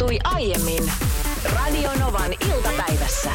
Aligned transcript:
tapahtui 0.00 0.18
aiemmin 0.24 0.92
Radionovan 1.54 2.32
iltapäivässä. 2.32 3.30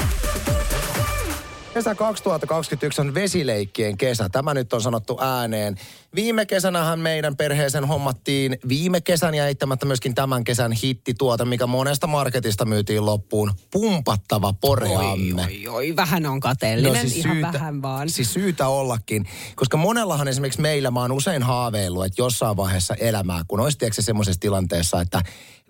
Kesä 1.73 1.95
2021 1.95 3.01
on 3.01 3.13
vesileikkien 3.13 3.97
kesä. 3.97 4.29
Tämä 4.29 4.53
nyt 4.53 4.73
on 4.73 4.81
sanottu 4.81 5.17
ääneen. 5.21 5.75
Viime 6.15 6.45
kesänähän 6.45 6.99
meidän 6.99 7.37
perheeseen 7.37 7.85
hommattiin 7.85 8.57
viime 8.67 9.01
kesän 9.01 9.35
ja 9.35 9.47
eittämättä 9.47 9.85
myöskin 9.85 10.15
tämän 10.15 10.43
kesän 10.43 10.71
hittituote, 10.71 11.45
mikä 11.45 11.67
monesta 11.67 12.07
marketista 12.07 12.65
myytiin 12.65 13.05
loppuun. 13.05 13.53
Pumpattava 13.71 14.53
poreamme. 14.53 15.41
Oi, 15.41 15.67
oi, 15.67 15.67
oi, 15.67 15.95
vähän 15.95 16.25
on 16.25 16.39
kateellinen, 16.39 16.93
no, 16.93 16.99
siis 16.99 17.17
ihan 17.17 17.35
syytä, 17.35 17.53
vähän 17.53 17.81
vaan. 17.81 18.09
Siis 18.09 18.33
syytä 18.33 18.67
ollakin, 18.67 19.25
koska 19.55 19.77
monellahan 19.77 20.27
esimerkiksi 20.27 20.61
meillä 20.61 20.91
mä 20.91 21.01
oon 21.01 21.11
usein 21.11 21.43
haaveillut, 21.43 22.05
että 22.05 22.21
jossain 22.21 22.57
vaiheessa 22.57 22.95
elämää, 22.95 23.41
kun 23.47 23.59
olisi 23.59 23.77
semmoisessa 23.91 24.39
tilanteessa, 24.39 25.01
että 25.01 25.21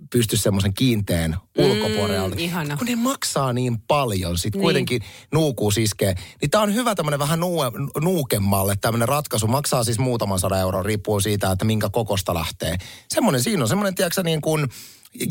pysty 0.09 0.37
semmoisen 0.37 0.73
kiinteän 0.73 1.37
ulkoporealle. 1.57 2.35
Mm, 2.35 2.77
kun 2.77 2.87
ne 2.87 2.95
maksaa 2.95 3.53
niin 3.53 3.79
paljon, 3.79 4.37
sitten 4.37 4.59
niin. 4.59 4.65
kuitenkin 4.65 5.01
nuukuu 5.31 5.71
iskee. 5.77 6.15
Niin 6.41 6.51
tää 6.51 6.61
on 6.61 6.73
hyvä 6.73 6.95
tämmönen 6.95 7.19
vähän 7.19 7.39
nuu, 7.39 7.61
nuukemmalle 8.01 8.75
tämmönen 8.81 9.07
ratkaisu. 9.07 9.47
Maksaa 9.47 9.83
siis 9.83 9.99
muutama 9.99 10.34
300 10.35 10.59
euroa, 10.59 10.83
riippuu 10.83 11.19
siitä, 11.19 11.51
että 11.51 11.65
minkä 11.65 11.89
kokosta 11.89 12.33
lähtee. 12.33 12.77
Semmoinen 13.09 13.43
siinä 13.43 13.63
on, 13.63 13.67
semmoinen, 13.67 13.95
tiedätkö 13.95 14.23
niin 14.23 14.41
kuin 14.41 14.69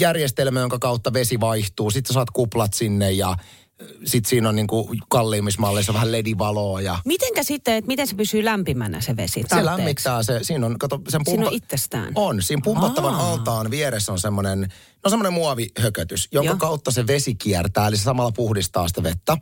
järjestelmä, 0.00 0.60
jonka 0.60 0.78
kautta 0.78 1.12
vesi 1.12 1.40
vaihtuu, 1.40 1.90
sitten 1.90 2.14
saat 2.14 2.30
kuplat 2.30 2.74
sinne 2.74 3.12
ja 3.12 3.36
sitten 4.04 4.30
siinä 4.30 4.48
on 4.48 4.56
niinku 4.56 4.94
kalliimmissa 5.08 5.60
malleissa 5.60 5.94
vähän 5.94 6.12
ledivaloa. 6.12 6.80
Ja... 6.80 6.98
Mitenkä 7.04 7.42
sitten, 7.42 7.74
että 7.74 7.88
miten 7.88 8.06
se 8.06 8.16
pysyy 8.16 8.44
lämpimänä 8.44 9.00
se 9.00 9.16
vesi? 9.16 9.42
Tarpeeksi? 9.42 9.56
Se 9.56 9.64
lämmittää 9.64 10.22
se, 10.22 10.38
siinä 10.42 10.66
on, 10.66 10.78
kato, 10.78 11.00
sen 11.08 11.20
pumpa... 11.24 11.30
Siinä 11.30 11.46
on 11.46 11.52
itsestään? 11.52 12.12
On, 12.14 12.42
siinä 12.42 12.62
pumpattavan 12.64 13.14
Aa. 13.14 13.30
altaan 13.30 13.70
vieressä 13.70 14.12
on 14.12 14.18
semmoinen, 14.18 14.68
no 15.04 15.10
semmoinen 15.10 15.32
muovihökötys, 15.32 16.28
jonka 16.32 16.50
Joo. 16.50 16.56
kautta 16.56 16.90
se 16.90 17.06
vesi 17.06 17.34
kiertää, 17.34 17.86
eli 17.88 17.96
se 17.96 18.02
samalla 18.02 18.32
puhdistaa 18.32 18.88
sitä 18.88 19.02
vettä, 19.02 19.36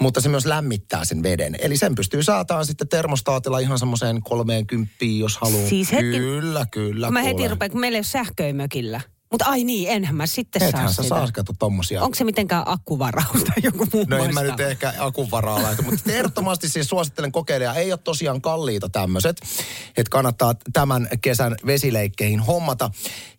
mutta 0.00 0.20
se 0.20 0.28
myös 0.28 0.46
lämmittää 0.46 1.04
sen 1.04 1.22
veden. 1.22 1.56
Eli 1.60 1.76
sen 1.76 1.94
pystyy 1.94 2.22
saataan 2.22 2.66
sitten 2.66 2.88
termostaatilla 2.88 3.58
ihan 3.58 3.78
semmoiseen 3.78 4.22
30, 4.22 4.94
jos 5.18 5.38
haluaa. 5.38 5.68
Siis 5.68 5.92
hetki, 5.92 6.18
kyllä, 6.18 6.66
kyllä. 6.70 7.10
Mä 7.10 7.22
heti 7.22 7.48
rupean, 7.48 7.70
kun 7.70 7.80
meillä 7.80 7.96
ei 7.96 8.00
ole 8.00 8.04
sähköä 8.04 8.52
mökillä. 8.52 9.00
Mutta 9.30 9.44
ai 9.44 9.64
niin, 9.64 9.90
enhän 9.90 10.16
mä 10.16 10.26
sitten 10.26 10.62
Ethän 10.62 10.82
saa 10.82 10.92
sä 10.92 11.02
sitä. 11.02 11.14
saa 11.14 11.32
kato 11.32 11.52
tommosia. 11.58 12.02
Onko 12.02 12.14
se 12.14 12.24
mitenkään 12.24 12.62
akkuvaraus 12.66 13.44
tai 13.44 13.56
joku 13.62 13.86
muu 13.92 14.04
No 14.08 14.24
en 14.24 14.34
mä 14.34 14.42
nyt 14.42 14.60
ehkä 14.60 14.94
akkuvaraa 14.98 15.62
laita, 15.62 15.82
mutta 15.82 16.12
ehdottomasti 16.12 16.68
siis 16.68 16.88
suosittelen 16.88 17.32
kokeilemaan. 17.32 17.76
Ei 17.76 17.92
ole 17.92 18.00
tosiaan 18.04 18.40
kalliita 18.40 18.88
tämmöiset, 18.88 19.40
että 19.96 20.10
kannattaa 20.10 20.54
tämän 20.72 21.08
kesän 21.20 21.54
vesileikkeihin 21.66 22.40
hommata. 22.40 22.90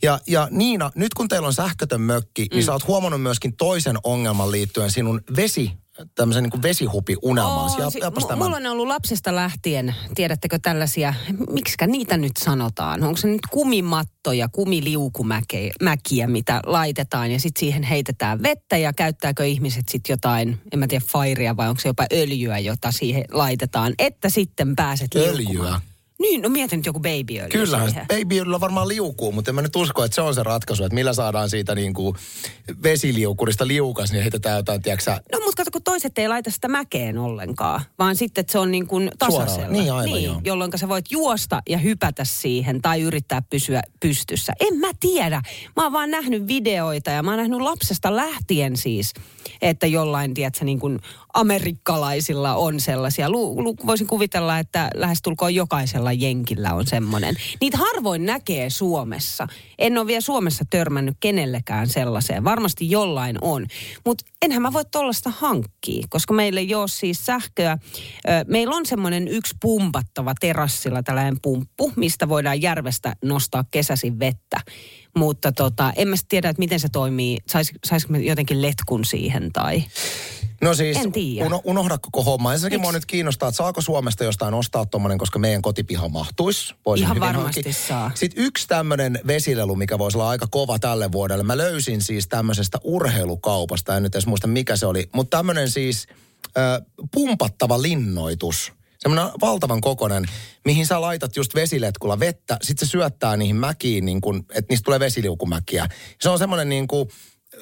Ja, 0.02 0.20
ja 0.28 0.48
Niina, 0.52 0.92
nyt 0.96 1.14
kun 1.14 1.28
teillä 1.28 1.48
on 1.48 1.54
sähkötön 1.54 2.02
mökki, 2.02 2.42
niin 2.42 2.50
mm. 2.52 2.56
niin 2.56 2.66
sä 2.66 2.72
oot 2.72 2.88
huomannut 2.88 3.22
myöskin 3.22 3.56
toisen 3.56 3.98
ongelman 4.04 4.52
liittyen 4.52 4.92
sinun 4.92 5.22
vesi 5.36 5.72
tämmöisen 6.16 6.44
niin 6.44 6.62
vesihupi 6.62 7.16
unelmaan. 7.22 7.66
Oh, 7.66 7.92
si- 7.92 8.00
m- 8.00 8.38
mulla 8.38 8.58
on 8.58 8.66
ollut 8.66 8.88
lapsesta 8.88 9.36
lähtien, 9.36 9.96
tiedättekö 10.16 10.60
tällaisia, 10.62 11.14
miksikä 11.52 11.88
niitä 11.88 12.18
nyt 12.18 12.38
sanotaan? 12.38 13.04
Onko 13.04 13.18
se 13.18 13.28
nyt 13.28 13.42
kumimattoja, 13.52 14.50
kumiliukumäkiä, 14.50 16.28
mitä 16.28 16.62
laitetaan 16.66 17.32
ja 17.32 17.40
sitten 17.40 17.60
siihen 17.60 17.84
heitetään 17.84 18.44
vettä 18.44 18.78
ja 18.78 18.94
käyttääkö 18.94 19.46
ihmiset 19.46 19.90
sitten 19.90 20.14
jotain, 20.14 20.62
en 20.74 20.80
mä 20.80 20.88
tiedä, 20.88 21.06
fairia 21.08 21.58
vai 21.58 21.70
onko 21.70 21.82
se 21.82 21.90
jopa 21.90 22.06
öljyä, 22.14 22.60
jota 22.60 22.92
siihen 22.92 23.26
laitetaan, 23.32 23.94
että 24.00 24.30
sitten 24.30 24.76
pääset 24.76 25.16
Öljyä? 25.16 25.38
Liukumaan. 25.38 25.82
Niin, 26.20 26.42
no 26.42 26.50
mietin 26.50 26.78
nyt 26.78 26.86
joku 26.86 27.00
babyöljy 27.00 27.50
Kyllä, 27.50 27.80
babyöljyllä 28.08 28.60
varmaan 28.60 28.88
liukuu, 28.88 29.32
mutta 29.32 29.52
en 29.52 29.56
mä 29.56 29.62
nyt 29.62 29.76
usko, 29.76 30.04
että 30.04 30.16
se 30.16 30.22
on 30.22 30.36
se 30.36 30.44
ratkaisu, 30.44 30.84
että 30.84 30.96
millä 30.96 31.14
saadaan 31.14 31.50
siitä 31.50 31.76
niin 31.76 31.94
kuin 31.94 32.16
vesiliukurista 32.84 33.68
liukas, 33.68 34.12
niin 34.12 34.22
heitetään 34.22 34.58
jotain, 34.58 34.82
tiedätkö 34.82 35.12
No, 35.12 35.40
mutta 35.40 35.56
kato, 35.58 35.72
kun 35.72 35.84
toiset 35.84 36.18
ei 36.18 36.28
laita 36.28 36.52
sitä 36.52 36.68
mäkeen 36.68 37.18
ollenkaan, 37.18 37.82
vaan 38.00 38.16
sitten, 38.16 38.42
että 38.42 38.52
se 38.52 38.60
on 38.60 38.72
niin 38.72 38.88
kuin 38.88 39.12
tasaisella. 39.20 39.54
Suoraan. 39.54 39.74
Niin, 39.74 39.94
aivan 39.94 40.06
niin, 40.06 40.26
joo. 40.26 40.42
Jolloin 40.44 40.72
sä 40.76 40.88
voit 40.88 41.06
juosta 41.12 41.62
ja 41.70 41.78
hypätä 41.78 42.24
siihen 42.26 42.82
tai 42.82 43.02
yrittää 43.02 43.42
pysyä 43.50 43.82
pystyssä. 44.00 44.54
En 44.60 44.78
mä 44.78 44.90
tiedä. 45.00 45.42
Mä 45.76 45.84
oon 45.84 45.94
vaan 45.94 46.12
nähnyt 46.12 46.48
videoita 46.48 47.12
ja 47.12 47.24
mä 47.24 47.32
oon 47.32 47.38
nähnyt 47.38 47.62
lapsesta 47.62 48.16
lähtien 48.16 48.78
siis, 48.78 49.14
että 49.62 49.88
jollain, 49.88 50.34
tiedätkö, 50.34 50.66
niin 50.66 50.80
kuin 50.80 51.00
amerikkalaisilla 51.34 52.56
on 52.56 52.80
sellaisia. 52.80 53.30
Lu, 53.30 53.64
lu, 53.64 53.76
voisin 53.86 54.08
kuvitella, 54.08 54.60
että 54.60 54.90
lähestulkoon 54.96 55.56
jokaisella 55.56 56.14
jenkillä 56.14 56.74
on 56.74 56.88
semmoinen. 56.88 57.36
Niitä 57.62 57.78
harvoin 57.78 58.26
näkee 58.26 58.70
Suomessa. 58.70 59.48
En 59.78 59.98
ole 59.98 60.08
vielä 60.08 60.22
Suomessa 60.22 60.66
törmännyt 60.70 61.18
kenellekään 61.20 61.88
sellaiseen. 61.88 62.44
Varmasti 62.44 62.92
jollain 62.92 63.38
on. 63.42 63.68
Mutta 64.06 64.26
enhän 64.42 64.62
mä 64.62 64.74
voi 64.74 64.86
tollasta 64.86 65.30
hankkia, 65.38 66.08
koska 66.10 66.34
meillä 66.34 66.60
ei 66.60 66.76
ole 66.76 66.88
siis 66.88 67.26
sähköä. 67.26 67.78
Meillä 68.48 68.76
on 68.76 68.86
semmoinen 68.86 69.28
yksi 69.28 69.56
pumpattava 69.62 70.34
terassilla 70.40 71.04
tällainen 71.04 71.38
pumppu, 71.42 71.92
mistä 71.96 72.30
voidaan 72.30 72.62
järvestä 72.62 73.16
nostaa 73.24 73.64
kesäsin 73.72 74.20
vettä. 74.20 74.60
Mutta 75.16 75.52
tota, 75.52 75.94
en 75.96 76.08
mä 76.08 76.16
tiedä, 76.30 76.50
että 76.50 76.60
miten 76.60 76.80
se 76.80 76.90
toimii. 76.90 77.38
Sais, 77.48 77.72
saisiko 77.86 78.14
me 78.14 78.20
jotenkin 78.20 78.62
letkun 78.62 79.06
siihen 79.06 79.52
tai... 79.54 79.84
No 80.62 80.74
siis, 80.74 80.98
en 80.98 81.12
uno, 81.46 81.62
unohda 81.64 81.98
koko 81.98 82.24
homma. 82.24 82.54
Ensinnäkin 82.54 82.82
mua 82.82 82.92
nyt 82.92 83.06
kiinnostaa, 83.06 83.50
että 83.50 83.58
saako 83.58 83.82
Suomesta 83.82 84.24
jostain 84.24 84.54
ostaa 84.54 84.86
tuommoinen, 84.86 85.18
koska 85.18 85.40
meidän 85.40 85.62
kotipiha 85.62 86.10
mahtuisi. 86.10 86.74
Voisin 86.86 87.04
Ihan 87.06 87.20
varmasti 87.20 87.62
hankki. 87.64 87.88
saa. 87.88 88.12
Sitten 88.16 88.44
yksi 88.44 88.68
tämmöinen 88.68 89.20
vesilelu, 89.28 89.76
mikä 89.76 90.00
voisi 90.00 90.18
olla 90.18 90.30
aika 90.30 90.48
kova 90.52 90.80
tälle 90.80 91.12
vuodelle. 91.12 91.44
Mä 91.44 91.58
löysin 91.58 92.02
siis 92.02 92.28
tämmöisestä 92.28 92.78
urheilukaupasta, 92.84 93.98
en 93.98 94.04
nyt 94.04 94.16
edes 94.16 94.28
muista 94.28 94.48
mikä 94.48 94.76
se 94.76 94.86
oli, 94.86 95.10
mutta 95.14 95.38
tämmöinen 95.38 95.72
siis 95.72 96.08
äh, 96.58 96.82
pumpattava 97.14 97.82
linnoitus 97.82 98.74
semmoinen 99.00 99.32
valtavan 99.42 99.82
kokonen, 99.82 100.26
mihin 100.66 100.86
sä 100.86 101.02
laitat 101.02 101.36
just 101.36 101.56
vesiletkulla 101.56 102.20
vettä, 102.20 102.58
sitten 102.62 102.88
se 102.88 102.92
syöttää 102.92 103.38
niihin 103.38 103.56
mäkiin, 103.56 104.06
niin 104.06 104.22
kun, 104.22 104.40
että 104.40 104.66
niistä 104.70 104.86
tulee 104.86 105.00
vesiliukumäkiä. 105.00 105.88
Se 106.22 106.30
on 106.30 106.40
semmoinen 106.40 106.70
niin 106.70 106.88
kuin, 106.88 107.10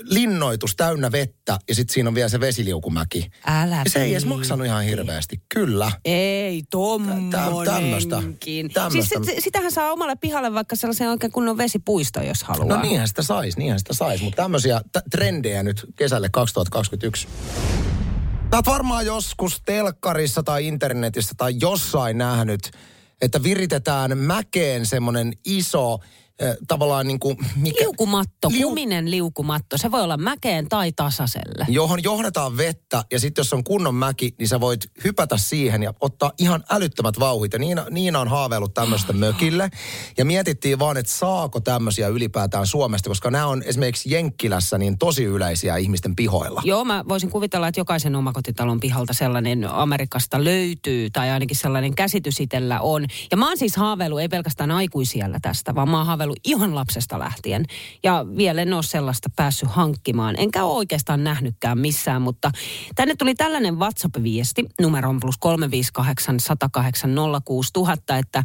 linnoitus 0.02 0.76
täynnä 0.76 1.12
vettä 1.12 1.60
ja 1.70 1.76
sitten 1.76 1.94
siinä 1.94 2.10
on 2.10 2.16
vielä 2.16 2.30
se 2.30 2.40
vesiliukumäki. 2.40 3.30
Älä 3.46 3.84
Se 3.88 4.04
ei 4.04 4.12
edes 4.12 4.26
maksanut 4.26 4.68
ihan 4.68 4.84
hirveästi. 4.84 5.42
Kyllä. 5.54 5.92
Ei, 6.06 6.64
tommonenkin. 6.70 8.72
Siis 8.92 9.10
sit, 9.10 9.24
sitähän 9.40 9.72
saa 9.72 9.92
omalle 9.92 10.16
pihalle 10.16 10.54
vaikka 10.54 10.76
sellaisen 10.76 11.10
oikein 11.10 11.32
kunnon 11.32 11.58
vesipuisto, 11.58 12.22
jos 12.22 12.44
haluaa. 12.44 12.78
No 12.78 12.82
niinhän 12.82 13.08
sitä 13.08 13.22
sais, 13.22 13.58
niinhän 13.58 13.80
sitä 13.80 13.94
sais. 13.94 14.22
Mutta 14.22 14.42
tämmöisiä 14.42 14.82
t- 14.92 15.10
trendejä 15.12 15.64
nyt 15.64 15.86
kesälle 15.96 16.30
2021. 16.30 17.28
Sä 18.52 18.58
oot 18.58 18.66
varmaan 18.66 19.06
joskus 19.06 19.62
telkkarissa 19.66 20.44
tai 20.44 20.68
internetissä 20.68 21.34
tai 21.38 21.54
jossain 21.62 22.18
nähnyt, 22.18 22.72
että 23.22 23.44
viritetään 23.44 24.18
mäkeen 24.18 24.86
semmoinen 24.86 25.34
iso 25.46 26.00
tavallaan 26.68 27.08
niin 27.08 27.20
kuin... 27.20 27.38
Mikä, 27.56 27.84
liukumatto, 27.84 28.50
liu... 28.50 28.68
kuminen 28.68 29.12
liukumatto. 29.12 29.78
Se 29.78 29.92
voi 29.92 30.02
olla 30.02 30.18
mäkeen 30.18 30.70
tai 30.70 30.92
tasaiselle. 30.92 31.66
Johon 31.68 32.04
johdetaan 32.04 32.58
vettä 32.58 33.04
ja 33.12 33.20
sitten 33.20 33.40
jos 33.40 33.54
on 33.54 33.64
kunnon 33.64 33.96
mäki, 33.96 34.36
niin 34.40 34.48
sä 34.48 34.60
voit 34.60 34.92
hypätä 35.04 35.38
siihen 35.38 35.84
ja 35.84 35.94
ottaa 36.00 36.32
ihan 36.40 36.64
älyttömät 36.70 37.20
vauhit. 37.20 37.54
Ja 37.54 37.60
Niina, 37.60 37.86
Niina 37.90 38.20
on 38.20 38.28
haaveillut 38.28 38.74
tämmöistä 38.74 39.14
mökille. 39.14 39.70
Ja 40.18 40.26
mietittiin 40.26 40.80
vaan, 40.80 40.98
että 40.98 41.12
saako 41.12 41.60
tämmöisiä 41.60 42.08
ylipäätään 42.08 42.68
Suomesta, 42.68 43.10
koska 43.10 43.32
nämä 43.32 43.48
on 43.48 43.64
esimerkiksi 43.66 44.12
Jenkkilässä 44.12 44.78
niin 44.78 44.98
tosi 44.98 45.24
yleisiä 45.24 45.78
ihmisten 45.78 46.16
pihoilla. 46.16 46.62
Joo, 46.66 46.86
mä 46.86 47.06
voisin 47.10 47.30
kuvitella, 47.30 47.68
että 47.68 47.80
jokaisen 47.80 48.16
omakotitalon 48.16 48.80
pihalta 48.80 49.14
sellainen 49.14 49.70
Amerikasta 49.70 50.44
löytyy, 50.44 51.10
tai 51.10 51.30
ainakin 51.30 51.58
sellainen 51.58 51.96
käsitys 51.96 52.40
itsellä 52.40 52.82
on. 52.82 53.06
Ja 53.32 53.38
mä 53.38 53.48
oon 53.48 53.58
siis 53.58 53.76
haaveillut, 53.76 54.20
ei 54.20 54.30
pelkästään 54.30 54.72
aikuisiellä 54.72 55.40
tästä, 55.42 55.76
vaan 55.76 55.90
mä 55.90 55.98
oon 55.98 56.06
haaveillut 56.28 56.40
ihan 56.44 56.76
lapsesta 56.76 57.20
lähtien. 57.20 57.66
Ja 58.04 58.26
vielä 58.38 58.62
en 58.62 58.74
ole 58.74 58.84
sellaista 58.84 59.30
päässyt 59.36 59.70
hankkimaan. 59.70 60.36
Enkä 60.38 60.64
ole 60.64 60.78
oikeastaan 60.78 61.24
nähnytkään 61.24 61.78
missään, 61.78 62.22
mutta 62.22 62.52
tänne 62.96 63.16
tuli 63.16 63.36
tällainen 63.36 63.80
WhatsApp-viesti 63.80 64.66
numeron 64.82 65.20
plus 65.20 65.38
358 65.38 66.40
108 66.40 67.16
06000, 67.46 68.18
että 68.18 68.44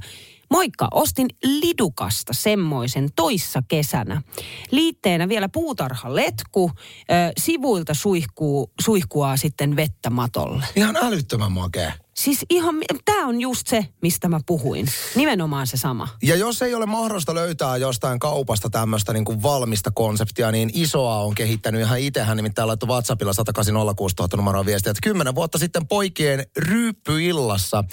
Moikka, 0.50 0.88
ostin 0.90 1.28
Lidukasta 1.44 2.32
semmoisen 2.32 3.08
toissa 3.16 3.62
kesänä. 3.68 4.22
Liitteenä 4.70 5.28
vielä 5.28 5.48
puutarhaletku, 5.48 6.70
äh, 6.76 7.32
sivuilta 7.38 7.94
suihkuu, 7.94 8.72
suihkuaa 8.80 9.36
sitten 9.36 9.76
vettä 9.76 10.10
matolle. 10.10 10.64
Ihan 10.76 10.96
älyttömän 10.96 11.52
makea. 11.52 11.92
Siis 12.14 12.38
ihan, 12.50 12.74
tämä 13.04 13.26
on 13.26 13.40
just 13.40 13.66
se, 13.66 13.86
mistä 14.02 14.28
mä 14.28 14.40
puhuin. 14.46 14.86
Nimenomaan 15.14 15.66
se 15.66 15.76
sama. 15.76 16.08
Ja 16.22 16.36
jos 16.36 16.62
ei 16.62 16.74
ole 16.74 16.86
mahdollista 16.86 17.34
löytää 17.34 17.76
jostain 17.76 18.18
kaupasta 18.18 18.70
tämmöistä 18.70 19.12
niin 19.12 19.24
kuin 19.24 19.42
valmista 19.42 19.90
konseptia, 19.90 20.52
niin 20.52 20.70
isoa 20.74 21.16
on 21.16 21.34
kehittänyt 21.34 21.80
ihan 21.80 21.98
itsehän. 21.98 22.36
Nimittäin 22.36 22.68
laittoi 22.68 22.88
WhatsAppilla 22.88 23.32
1806000 23.32 24.36
numeroa 24.36 24.66
viestiä, 24.66 24.90
että 24.90 25.00
kymmenen 25.02 25.34
vuotta 25.34 25.58
sitten 25.58 25.86
poikien 25.86 26.46
ryyppyillassa 26.56 27.84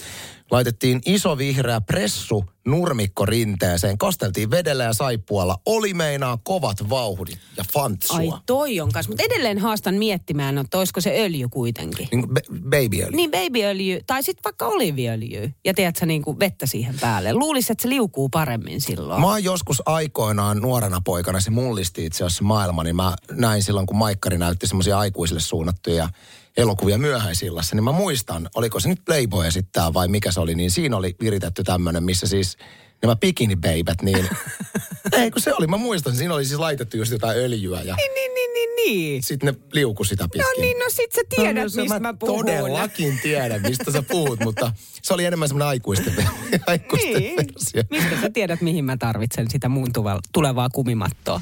laitettiin 0.52 1.02
iso 1.06 1.38
vihreä 1.38 1.82
pressu 1.82 2.46
nurmikko 2.72 3.26
rinteeseen, 3.26 3.98
kasteltiin 3.98 4.52
vedellä 4.52 4.84
ja 4.84 4.94
saippualla. 4.94 5.58
Oli 5.66 5.94
meinaa 5.94 6.38
kovat 6.44 6.90
vauhdit 6.90 7.40
ja 7.58 7.64
fantsua. 7.74 8.18
Ai 8.18 8.30
toi 8.46 8.80
on 8.80 8.92
kanssa, 8.92 9.12
mutta 9.12 9.24
edelleen 9.24 9.58
haastan 9.58 9.96
miettimään, 9.96 10.58
että 10.58 10.78
olisiko 10.78 11.02
se 11.02 11.22
öljy 11.24 11.50
kuitenkin. 11.50 12.08
Niin 12.12 12.28
babyöljy. 12.70 13.16
Niin 13.16 13.32
babyöljy, 13.32 14.00
tai 14.08 14.24
sitten 14.24 14.44
vaikka 14.44 14.68
oliviöljy. 14.68 15.54
Ja 15.66 15.74
tiedätkö, 15.74 16.06
niin 16.06 16.22
kuin 16.22 16.40
vettä 16.40 16.66
siihen 16.66 16.96
päälle. 17.02 17.34
Luulisin, 17.34 17.72
että 17.72 17.82
se 17.82 17.90
liukuu 17.90 18.30
paremmin 18.30 18.82
silloin. 18.82 19.22
Mä 19.22 19.28
oon 19.28 19.44
joskus 19.44 19.84
aikoinaan 19.86 20.58
nuorena 20.58 21.02
poikana, 21.02 21.40
se 21.40 21.52
mullisti 21.52 22.06
itse 22.06 22.24
asiassa 22.24 22.44
maailma, 22.44 22.84
niin 22.84 22.96
mä 22.96 23.16
näin 23.32 23.64
silloin, 23.64 23.88
kun 23.88 23.98
Maikkari 23.98 24.38
näytti 24.38 24.68
semmoisia 24.68 25.00
aikuisille 25.00 25.42
suunnattuja 25.42 26.10
elokuvia 26.58 26.98
myöhäisillassa, 26.98 27.76
niin 27.76 27.84
mä 27.84 27.92
muistan, 27.92 28.50
oliko 28.56 28.80
se 28.80 28.90
nyt 28.90 29.06
Playboy 29.06 29.48
esittää 29.48 29.94
vai 29.94 30.08
mikä 30.08 30.32
se 30.32 30.40
oli, 30.40 30.56
niin 30.56 30.72
siinä 30.72 30.98
oli 30.98 31.16
viritetty 31.22 31.64
tämmöinen, 31.64 32.04
missä 32.04 32.28
siis 32.28 32.58
nämä 33.02 33.16
bikinibeibät, 33.16 34.02
niin 34.02 34.30
ei 35.18 35.32
kun 35.32 35.42
se 35.42 35.54
oli, 35.54 35.68
mä 35.68 35.78
muistan, 35.78 36.16
siinä 36.16 36.34
oli 36.34 36.46
siis 36.46 36.60
laitettu 36.60 36.98
just 36.98 37.12
jotain 37.12 37.38
öljyä 37.38 37.82
ja 37.82 37.96
niin, 37.96 38.14
niin, 38.14 38.34
niin, 38.34 38.54
niin, 38.54 38.70
niin. 38.76 39.24
sitten 39.24 39.54
ne 39.54 39.60
liuku 39.74 40.04
sitä 40.04 40.24
pitkin. 40.24 40.42
No 40.42 40.62
niin, 40.62 40.80
no 40.80 40.86
sit 40.90 41.12
sä 41.12 41.22
tiedät, 41.30 41.56
no, 41.56 41.62
no, 41.62 41.82
mistä 41.84 42.00
mä, 42.00 42.08
mä 42.08 42.14
puhun. 42.14 42.46
todellakin 42.46 43.20
tiedän, 43.24 43.62
mistä 43.62 43.92
sä 43.92 44.02
puhut, 44.02 44.40
mutta 44.40 44.72
se 45.02 45.14
oli 45.14 45.26
enemmän 45.26 45.48
semmoinen 45.48 45.68
aikuisten, 45.68 46.14
aikuisten 46.68 47.14
niin. 47.14 47.38
versio. 47.38 47.84
Mistä 47.90 48.22
sä 48.22 48.30
tiedät, 48.30 48.62
mihin 48.62 48.86
mä 48.86 48.98
tarvitsen 48.98 49.50
sitä 49.50 49.70
muun 49.70 49.90
tulevaa 50.34 50.70
kumimattoa? 50.70 51.42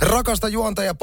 Rakasta 0.00 0.48
juontaja 0.48 0.94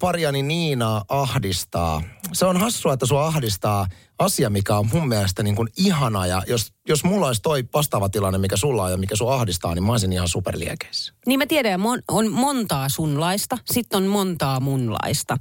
pariani 0.00 0.42
Niinaa 0.42 1.04
ahdistaa. 1.08 2.02
Se 2.32 2.46
on 2.46 2.56
hassua, 2.56 2.92
että 2.92 3.06
sua 3.06 3.26
ahdistaa 3.26 3.86
asia, 4.18 4.50
mikä 4.50 4.76
on 4.76 4.88
mun 4.92 5.08
mielestä 5.08 5.42
niin 5.42 5.56
kuin 5.56 5.68
ihana. 5.76 6.26
Ja 6.26 6.42
jos, 6.46 6.72
jos 6.88 7.04
mulla 7.04 7.26
olisi 7.26 7.42
toi 7.42 7.64
vastaava 7.74 8.08
tilanne, 8.08 8.38
mikä 8.38 8.56
sulla 8.56 8.84
on 8.84 8.90
ja 8.90 8.96
mikä 8.96 9.16
sua 9.16 9.34
ahdistaa, 9.34 9.74
niin 9.74 9.84
mä 9.84 9.92
olisin 9.92 10.12
ihan 10.12 10.28
superliekeissä. 10.28 11.14
Niin 11.26 11.38
mä 11.38 11.46
tiedän, 11.46 11.80
mon, 11.80 12.02
on 12.08 12.32
montaa 12.32 12.88
sunlaista, 12.88 13.58
sitten 13.64 13.96
on 13.96 14.06
montaa 14.06 14.60
munlaista. 14.60 15.36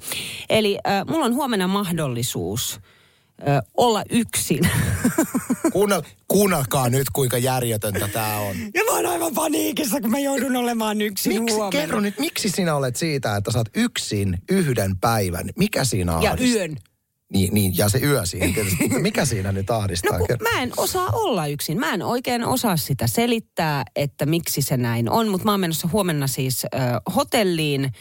Eli 0.50 0.80
äh, 0.88 1.06
mulla 1.07 1.25
on 1.25 1.33
huomenna 1.33 1.68
mahdollisuus 1.68 2.80
ö, 3.48 3.62
olla 3.78 4.04
yksin. 4.10 4.69
Kuunnel, 5.74 6.01
kuunnelkaa 6.28 6.90
nyt, 6.90 7.10
kuinka 7.13 7.38
järjetöntä 7.38 8.07
tämä 8.07 8.38
on. 8.38 8.56
Ja 8.74 8.84
mä 8.86 8.92
oon 8.92 9.06
aivan 9.06 9.34
paniikissa, 9.34 10.01
kun 10.01 10.12
mä 10.12 10.19
joudun 10.19 10.56
olemaan 10.56 11.01
yksin 11.01 11.42
miksi, 11.44 11.56
huomenna. 11.56 11.81
Kerro 11.81 12.00
nyt, 12.00 12.19
miksi 12.19 12.50
sinä 12.50 12.75
olet 12.75 12.95
siitä, 12.95 13.36
että 13.36 13.51
sä 13.51 13.57
oot 13.57 13.69
yksin 13.75 14.38
yhden 14.51 14.98
päivän? 14.98 15.50
Mikä 15.57 15.84
siinä 15.84 16.18
on? 16.18 16.24
Ja 16.24 16.38
yön. 16.42 16.75
Niin, 17.34 17.54
niin, 17.54 17.78
ja 17.78 17.90
se 17.90 18.00
yö 18.04 18.25
siihen 18.25 18.54
tietysti. 18.54 18.90
Mikä 19.00 19.25
siinä 19.25 19.51
nyt 19.51 19.69
ahdistaa? 19.69 20.18
No 20.18 20.25
mä 20.54 20.62
en 20.62 20.72
osaa 20.78 21.10
olla 21.13 21.48
yksin. 21.48 21.80
Mä 21.80 21.94
en 21.94 22.01
oikein 22.01 22.46
osaa 22.46 22.78
sitä 22.78 23.07
selittää, 23.07 23.84
että 23.96 24.25
miksi 24.25 24.62
se 24.62 24.78
näin 24.78 25.10
on. 25.10 25.28
Mutta 25.28 25.46
mä 25.46 25.51
oon 25.51 25.60
menossa 25.60 25.89
huomenna 25.92 26.28
siis 26.28 26.66
äh, 26.66 26.81
hotelliin 27.16 27.92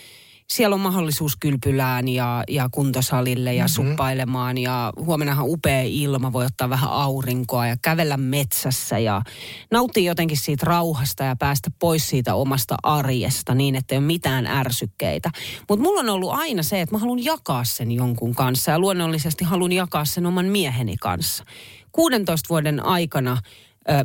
siellä 0.56 0.74
on 0.74 0.80
mahdollisuus 0.80 1.36
kylpylään 1.36 2.08
ja, 2.08 2.44
ja 2.48 2.68
kuntosalille 2.72 3.54
ja 3.54 3.64
mm-hmm. 3.64 3.90
suppailemaan 3.90 4.58
ja 4.58 4.92
huomennahan 4.96 5.44
upea 5.48 5.82
ilma, 5.82 6.32
voi 6.32 6.46
ottaa 6.46 6.70
vähän 6.70 6.90
aurinkoa 6.90 7.66
ja 7.66 7.76
kävellä 7.82 8.16
metsässä 8.16 8.98
ja 8.98 9.22
nauttia 9.70 10.02
jotenkin 10.02 10.36
siitä 10.36 10.66
rauhasta 10.66 11.24
ja 11.24 11.36
päästä 11.36 11.70
pois 11.78 12.08
siitä 12.08 12.34
omasta 12.34 12.76
arjesta 12.82 13.54
niin, 13.54 13.74
että 13.74 13.94
ei 13.94 13.98
ole 13.98 14.06
mitään 14.06 14.46
ärsykkeitä. 14.46 15.30
Mutta 15.68 15.82
mulla 15.82 16.00
on 16.00 16.08
ollut 16.08 16.32
aina 16.32 16.62
se, 16.62 16.80
että 16.80 16.94
mä 16.94 16.98
haluan 16.98 17.24
jakaa 17.24 17.64
sen 17.64 17.92
jonkun 17.92 18.34
kanssa 18.34 18.70
ja 18.70 18.78
luonnollisesti 18.78 19.44
haluan 19.44 19.72
jakaa 19.72 20.04
sen 20.04 20.26
oman 20.26 20.46
mieheni 20.46 20.96
kanssa. 20.96 21.44
16 21.92 22.48
vuoden 22.48 22.84
aikana 22.84 23.38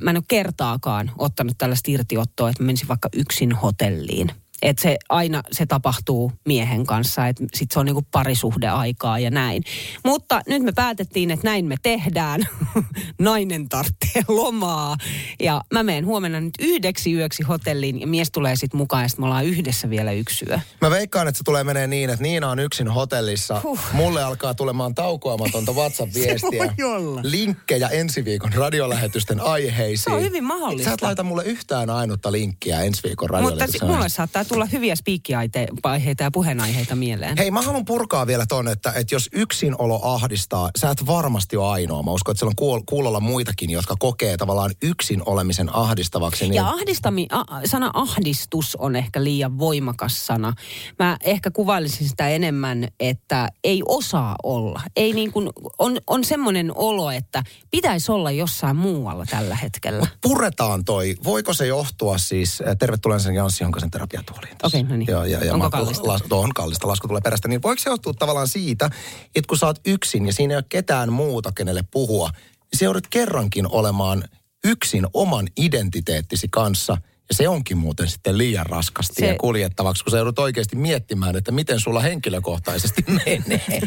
mä 0.01 0.09
en 0.09 0.17
ole 0.17 0.23
kertaakaan 0.27 1.11
ottanut 1.17 1.57
tällaista 1.57 1.91
irtiottoa, 1.91 2.49
että 2.49 2.63
mä 2.63 2.65
menisin 2.65 2.87
vaikka 2.87 3.09
yksin 3.13 3.51
hotelliin– 3.51 4.31
että 4.61 4.81
se 4.81 4.97
aina 5.09 5.43
se 5.51 5.65
tapahtuu 5.65 6.31
miehen 6.45 6.85
kanssa, 6.85 7.27
että 7.27 7.43
sitten 7.53 7.73
se 7.73 7.79
on 7.79 7.85
niinku 7.85 8.05
parisuhdeaikaa 8.11 9.19
ja 9.19 9.31
näin. 9.31 9.63
Mutta 10.05 10.41
nyt 10.47 10.63
me 10.63 10.71
päätettiin, 10.71 11.31
että 11.31 11.47
näin 11.47 11.65
me 11.65 11.75
tehdään. 11.83 12.47
Nainen 13.19 13.69
tarvitsee 13.69 14.21
lomaa. 14.27 14.97
Ja 15.39 15.61
mä 15.73 15.83
menen 15.83 16.05
huomenna 16.05 16.39
nyt 16.39 16.53
yhdeksi 16.59 17.13
yöksi 17.13 17.43
hotelliin 17.43 18.01
ja 18.01 18.07
mies 18.07 18.31
tulee 18.31 18.55
sitten 18.55 18.77
mukaan 18.77 19.03
ja 19.03 19.07
sitten 19.07 19.23
me 19.23 19.25
ollaan 19.25 19.45
yhdessä 19.45 19.89
vielä 19.89 20.11
yksi 20.11 20.45
yö. 20.49 20.59
Mä 20.81 20.89
veikkaan, 20.89 21.27
että 21.27 21.37
se 21.37 21.43
tulee 21.43 21.63
menee 21.63 21.87
niin, 21.87 22.09
että 22.09 22.23
Niina 22.23 22.49
on 22.49 22.59
yksin 22.59 22.87
hotellissa. 22.87 23.61
Huh. 23.63 23.79
Mulle 23.93 24.23
alkaa 24.23 24.53
tulemaan 24.53 24.95
taukoamatonta 24.95 25.71
WhatsApp-viestiä. 25.71 26.73
Linkkejä 27.23 27.87
ensi 27.87 28.25
viikon 28.25 28.53
radiolähetysten 28.53 29.41
aiheisiin. 29.41 30.03
Se 30.03 30.11
on 30.11 30.21
hyvin 30.21 30.43
mahdollista. 30.43 30.89
Sä 30.89 30.93
et 30.93 31.01
laita 31.01 31.23
mulle 31.23 31.43
yhtään 31.43 31.89
ainutta 31.89 32.31
linkkiä 32.31 32.81
ensi 32.81 33.03
viikon 33.03 33.29
radiolähetysten 33.29 33.81
Mutta 33.81 33.95
mulle 33.95 34.09
saattaa 34.09 34.45
tulla 34.47 34.65
hyviä 34.65 34.95
spiikkiaiheita 34.95 36.23
ja 36.23 36.31
puheenaiheita 36.31 36.95
mieleen. 36.95 37.37
Hei, 37.37 37.51
mä 37.51 37.61
haluan 37.61 37.85
purkaa 37.85 38.27
vielä 38.27 38.45
ton, 38.45 38.67
että, 38.67 38.93
että 38.95 39.15
jos 39.15 39.29
yksinolo 39.33 39.99
ahdistaa, 40.03 40.69
sä 40.77 40.89
et 40.89 41.05
varmasti 41.07 41.57
ole 41.57 41.67
ainoa. 41.67 42.03
Mä 42.03 42.11
uskon, 42.11 42.31
että 42.31 42.39
siellä 42.39 42.53
on 42.57 42.79
kuul- 42.79 42.83
kuulolla 42.85 43.19
muitakin, 43.19 43.69
jotka 43.69 43.95
kokee 43.99 44.37
tavallaan 44.37 44.71
yksin 44.81 45.21
olemisen 45.25 45.75
ahdistavaksi. 45.75 46.43
Niin... 46.43 46.53
Ja 46.53 46.67
ahdistami, 46.67 47.27
a, 47.31 47.43
sana 47.65 47.91
ahdistus 47.93 48.75
on 48.75 48.95
ehkä 48.95 49.23
liian 49.23 49.59
voimakas 49.59 50.27
sana. 50.27 50.53
Mä 50.99 51.17
ehkä 51.21 51.51
kuvailisin 51.51 52.09
sitä 52.09 52.29
enemmän, 52.29 52.87
että 52.99 53.49
ei 53.63 53.81
osaa 53.85 54.35
olla. 54.43 54.81
Ei 54.95 55.13
niin 55.13 55.31
kuin, 55.31 55.49
on, 55.79 55.97
on 56.07 56.23
semmoinen 56.23 56.71
olo, 56.75 57.11
että 57.11 57.43
pitäisi 57.71 58.11
olla 58.11 58.31
jossain 58.31 58.75
muualla 58.75 59.25
tällä 59.25 59.55
hetkellä. 59.55 59.99
Mut 59.99 60.17
puretaan 60.21 60.85
toi. 60.85 61.15
Voiko 61.23 61.53
se 61.53 61.67
johtua 61.67 62.17
siis, 62.17 62.63
tervetuloa 62.79 63.19
sen 63.19 63.35
Janssi 63.35 63.63
Honkasen 63.63 63.91
terapiatuun 63.91 64.36
puoliin. 64.37 64.57
Okei, 64.63 64.81
okay, 64.81 64.91
no 64.91 64.97
niin. 64.97 65.07
Ja, 65.07 65.25
ja, 65.25 65.45
ja 65.45 65.53
Onko 65.53 65.69
kallista? 65.69 66.07
Las, 66.07 66.21
on 66.31 66.53
kallista, 66.53 66.87
lasku 66.87 67.07
tulee 67.07 67.21
perästä. 67.21 67.47
Niin 67.47 67.61
voiko 67.61 67.79
se 67.79 67.89
johtua 67.89 68.13
tavallaan 68.13 68.47
siitä, 68.47 68.89
että 69.35 69.47
kun 69.47 69.57
sä 69.57 69.65
oot 69.65 69.79
yksin 69.85 70.25
ja 70.25 70.33
siinä 70.33 70.53
ei 70.53 70.57
ole 70.57 70.65
ketään 70.69 71.13
muuta, 71.13 71.51
kenelle 71.51 71.83
puhua, 71.91 72.29
niin 72.33 72.79
se 72.79 72.85
joudut 72.85 73.07
kerrankin 73.09 73.67
olemaan 73.71 74.23
yksin 74.63 75.07
oman 75.13 75.47
identiteettisi 75.57 76.47
kanssa– 76.51 76.97
ja 77.29 77.35
se 77.35 77.49
onkin 77.49 77.77
muuten 77.77 78.07
sitten 78.07 78.37
liian 78.37 78.65
raskasti 78.65 79.15
se... 79.19 79.27
ja 79.27 79.35
kuljettavaksi, 79.39 80.03
kun 80.03 80.11
sä 80.11 80.17
joudut 80.17 80.39
oikeasti 80.39 80.75
miettimään, 80.75 81.35
että 81.35 81.51
miten 81.51 81.79
sulla 81.79 81.99
henkilökohtaisesti 81.99 83.05
menee. 83.25 83.61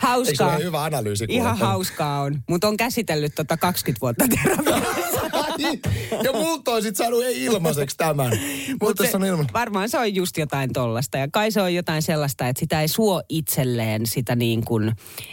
hauskaa. 0.00 0.52
Eikö 0.52 0.64
hyvä 0.64 0.84
analyysi? 0.84 1.24
Ihan 1.28 1.58
hauskaa 1.58 2.20
on, 2.20 2.42
mutta 2.48 2.68
on 2.68 2.76
käsitellyt 2.76 3.34
tota 3.34 3.56
20 3.56 4.00
vuotta 4.00 4.24
terapiassa. 4.28 5.22
ja 6.24 6.32
multa 6.32 6.70
olisit 6.70 6.96
saanut 6.96 7.24
ei 7.24 7.44
ilmaiseksi 7.44 7.96
tämän. 7.96 8.32
Mutta 8.80 9.04
se, 9.04 9.28
ilma... 9.28 9.44
varmaan 9.52 9.88
se 9.88 9.98
on 9.98 10.14
just 10.14 10.36
jotain 10.36 10.72
tollasta. 10.72 11.18
Ja 11.18 11.28
kai 11.32 11.50
se 11.50 11.62
on 11.62 11.74
jotain 11.74 12.02
sellaista, 12.02 12.48
että 12.48 12.60
sitä 12.60 12.80
ei 12.80 12.88
suo 12.88 13.22
itselleen 13.28 14.06
sitä 14.06 14.36
niin 14.36 14.64
kuin, 14.64 14.92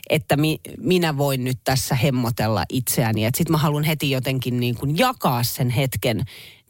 että 0.10 0.38
mi, 0.38 0.60
minä 0.78 1.18
voin 1.18 1.44
nyt 1.44 1.60
tässä 1.64 1.96
hemmotella 1.96 2.64
itseäni. 2.70 3.26
Että 3.26 3.38
sit 3.38 3.50
mä 3.50 3.58
haluan 3.58 3.84
heti 3.84 4.12
jotenkin 4.12 4.60
niin 4.60 4.76
kuin 4.76 4.98
jakaa 4.98 5.44
sen 5.44 5.70
hetken 5.70 6.09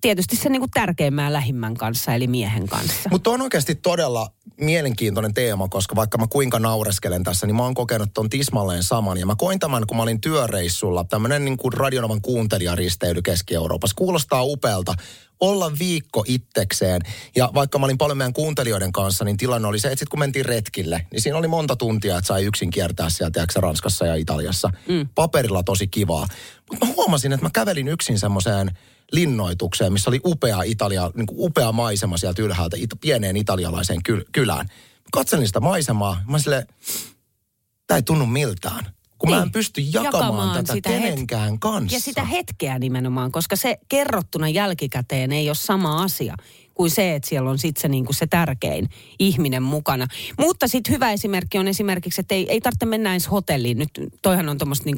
tietysti 0.01 0.35
sen 0.35 0.51
niin 0.51 0.61
kuin 0.61 0.71
tärkeimmän 0.71 1.33
lähimmän 1.33 1.73
kanssa, 1.73 2.13
eli 2.13 2.27
miehen 2.27 2.67
kanssa. 2.67 3.09
Mutta 3.09 3.29
on 3.29 3.41
oikeasti 3.41 3.75
todella 3.75 4.31
mielenkiintoinen 4.61 5.33
teema, 5.33 5.67
koska 5.67 5.95
vaikka 5.95 6.17
mä 6.17 6.27
kuinka 6.27 6.59
naureskelen 6.59 7.23
tässä, 7.23 7.47
niin 7.47 7.55
mä 7.55 7.63
oon 7.63 7.73
kokenut 7.73 8.09
ton 8.13 8.29
tismalleen 8.29 8.83
saman. 8.83 9.17
Ja 9.17 9.25
mä 9.25 9.35
koin 9.35 9.59
tämän, 9.59 9.87
kun 9.87 9.97
mä 9.97 10.03
olin 10.03 10.21
työreissulla, 10.21 11.03
tämmönen 11.03 11.45
niin 11.45 11.57
kuin 11.57 11.73
radionovan 11.73 12.21
kuuntelijaristeily 12.21 13.21
Keski-Euroopassa. 13.21 13.95
Kuulostaa 13.95 14.43
upealta 14.43 14.93
olla 15.39 15.71
viikko 15.79 16.23
itsekseen. 16.27 17.01
Ja 17.35 17.49
vaikka 17.53 17.79
mä 17.79 17.85
olin 17.85 17.97
paljon 17.97 18.17
meidän 18.17 18.33
kuuntelijoiden 18.33 18.91
kanssa, 18.91 19.25
niin 19.25 19.37
tilanne 19.37 19.67
oli 19.67 19.79
se, 19.79 19.87
että 19.87 19.99
sitten 19.99 20.11
kun 20.11 20.19
mentiin 20.19 20.45
retkille, 20.45 21.07
niin 21.11 21.21
siinä 21.21 21.37
oli 21.37 21.47
monta 21.47 21.75
tuntia, 21.75 22.17
että 22.17 22.27
sai 22.27 22.45
yksin 22.45 22.69
kiertää 22.69 23.09
sieltä, 23.09 23.45
Ranskassa 23.55 24.05
ja 24.05 24.15
Italiassa. 24.15 24.69
Mm. 24.87 25.09
Paperilla 25.15 25.63
tosi 25.63 25.87
kivaa. 25.87 26.27
Mutta 26.69 26.85
mä 26.85 26.93
huomasin, 26.95 27.33
että 27.33 27.45
mä 27.45 27.49
kävelin 27.53 27.87
yksin 27.87 28.19
semmoiseen 28.19 28.71
linnoitukseen, 29.11 29.93
missä 29.93 30.09
oli 30.09 30.19
upea 30.25 30.61
Italia, 30.61 31.11
niin 31.15 31.27
kuin 31.27 31.37
upea 31.39 31.71
maisema 31.71 32.17
sieltä 32.17 32.41
ylhäältä 32.41 32.77
it, 32.79 32.89
pieneen 33.01 33.37
italialaiseen 33.37 34.03
kyl, 34.03 34.23
kylään. 34.31 34.67
Katselin 35.11 35.47
sitä 35.47 35.59
maisemaa, 35.59 36.21
mä 36.27 36.39
sille, 36.39 36.67
tämä 37.87 37.95
ei 37.95 38.03
tunnu 38.03 38.25
miltään. 38.25 38.85
Kun 39.17 39.29
niin. 39.29 39.37
mä 39.37 39.43
en 39.43 39.51
pysty 39.51 39.81
jakamaan, 39.81 40.05
jakamaan 40.05 40.57
tätä 40.57 40.73
sitä 40.73 40.89
kenenkään 40.89 41.53
het- 41.53 41.57
kanssa. 41.59 41.95
Ja 41.95 41.99
sitä 41.99 42.23
hetkeä 42.23 42.79
nimenomaan, 42.79 43.31
koska 43.31 43.55
se 43.55 43.77
kerrottuna 43.89 44.49
jälkikäteen 44.49 45.31
ei 45.31 45.49
ole 45.49 45.55
sama 45.55 46.03
asia 46.03 46.35
kuin 46.73 46.91
se, 46.91 47.15
että 47.15 47.29
siellä 47.29 47.49
on 47.49 47.59
sitten 47.59 47.81
se, 47.81 47.87
niin 47.87 48.05
se 48.11 48.27
tärkein 48.27 48.89
ihminen 49.19 49.63
mukana. 49.63 50.07
Mutta 50.37 50.67
sitten 50.67 50.93
hyvä 50.93 51.11
esimerkki 51.11 51.57
on 51.57 51.67
esimerkiksi, 51.67 52.21
että 52.21 52.35
ei, 52.35 52.51
ei 52.51 52.61
tarvitse 52.61 52.85
mennä 52.85 53.11
edes 53.11 53.31
hotelliin. 53.31 53.77
Nyt 53.77 53.89
toihan 54.21 54.49
on 54.49 54.57
tuommoista 54.57 54.85
niin 54.85 54.97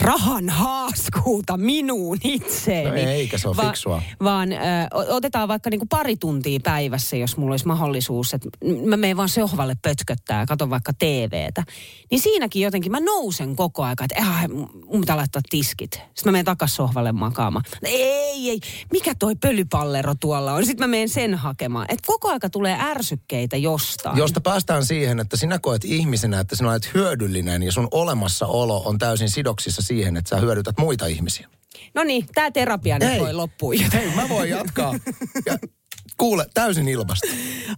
rahan 0.00 0.48
haaskuuta 0.48 1.56
minuun 1.56 2.18
itseeni. 2.24 3.02
No 3.04 3.10
eikä 3.10 3.38
se 3.38 3.48
ole 3.48 3.56
Va- 3.56 3.62
fiksua. 3.62 4.02
Vaan 4.22 4.52
ö, 4.52 4.56
otetaan 4.92 5.48
vaikka 5.48 5.70
niinku 5.70 5.86
pari 5.86 6.16
tuntia 6.16 6.60
päivässä, 6.62 7.16
jos 7.16 7.36
mulla 7.36 7.52
olisi 7.52 7.66
mahdollisuus, 7.66 8.34
että 8.34 8.48
mä 8.86 8.96
menen 8.96 9.16
vaan 9.16 9.28
sohvalle 9.28 9.76
pötköttää 9.82 10.40
ja 10.40 10.46
katon 10.46 10.70
vaikka 10.70 10.92
TVtä. 10.92 11.64
Niin 12.10 12.20
siinäkin 12.20 12.62
jotenkin 12.62 12.92
mä 12.92 13.00
nousen 13.00 13.56
koko 13.56 13.82
aika, 13.84 14.04
että 14.04 14.16
äh, 14.18 14.48
mun 14.86 15.00
pitää 15.00 15.16
laittaa 15.16 15.42
tiskit. 15.50 15.92
Sitten 15.92 16.24
mä 16.24 16.32
menen 16.32 16.44
takas 16.44 16.76
sohvalle 16.76 17.12
makaamaan. 17.12 17.64
Ei, 17.82 18.50
ei, 18.50 18.60
mikä 18.92 19.14
toi 19.14 19.34
pölypallero 19.34 20.14
tuolla 20.20 20.52
on? 20.52 20.66
Sitten 20.66 20.84
mä 20.84 20.90
menen 20.90 21.08
sen 21.08 21.34
hakemaan. 21.34 21.86
Et 21.88 22.00
koko 22.06 22.28
aika 22.28 22.50
tulee 22.50 22.76
ärsykkeitä 22.80 23.56
jostain. 23.56 24.16
Josta 24.18 24.40
päästään 24.40 24.84
siihen, 24.84 25.20
että 25.20 25.36
sinä 25.36 25.58
koet 25.58 25.84
ihmisenä, 25.84 26.40
että 26.40 26.56
sinä 26.56 26.70
olet 26.70 26.94
hyödyllinen 26.94 27.62
ja 27.62 27.72
sun 27.72 27.88
olemassaolo 27.90 28.82
on 28.84 28.98
täysin 28.98 29.30
sidoksissa 29.30 29.81
siihen, 29.82 30.16
että 30.16 30.28
sä 30.28 30.36
hyödytät 30.36 30.78
muita 30.78 31.06
ihmisiä. 31.06 31.48
No 31.94 32.04
niin, 32.04 32.26
tämä 32.34 32.50
terapia 32.50 32.98
nyt 32.98 33.20
voi 33.20 33.32
loppua. 33.32 33.72
Hei, 33.92 34.10
mä 34.14 34.28
voin 34.28 34.50
jatkaa. 34.50 34.94
Ja 35.46 35.58
kuule, 36.16 36.46
täysin 36.54 36.88
ilmasta. 36.88 37.28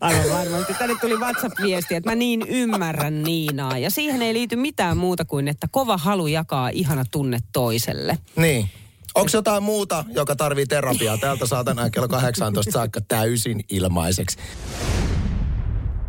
Aivan 0.01 0.31
varmasti. 0.31 0.75
Tänne 0.75 0.97
tuli 1.01 1.17
WhatsApp-viesti, 1.17 1.95
että 1.95 2.11
mä 2.11 2.15
niin 2.15 2.43
ymmärrän 2.49 3.23
Niinaa. 3.23 3.79
Ja 3.79 3.91
siihen 3.91 4.23
ei 4.23 4.35
liity 4.35 4.57
mitään 4.57 4.97
muuta 4.97 5.25
kuin, 5.25 5.49
että 5.49 5.69
kova 5.71 5.97
halu 5.97 6.27
jakaa 6.27 6.69
ihana 6.69 7.05
tunne 7.11 7.39
toiselle. 7.53 8.19
Niin. 8.37 8.69
Onko 9.15 9.31
jotain 9.33 9.63
muuta, 9.63 10.05
joka 10.09 10.37
tarvii 10.37 10.67
terapiaa? 10.67 11.19
Täältä 11.19 11.47
saatan 11.47 11.91
kello 11.93 12.09
18 12.09 12.73
saakka 12.73 13.01
täysin 13.01 13.65
ilmaiseksi. 13.71 14.39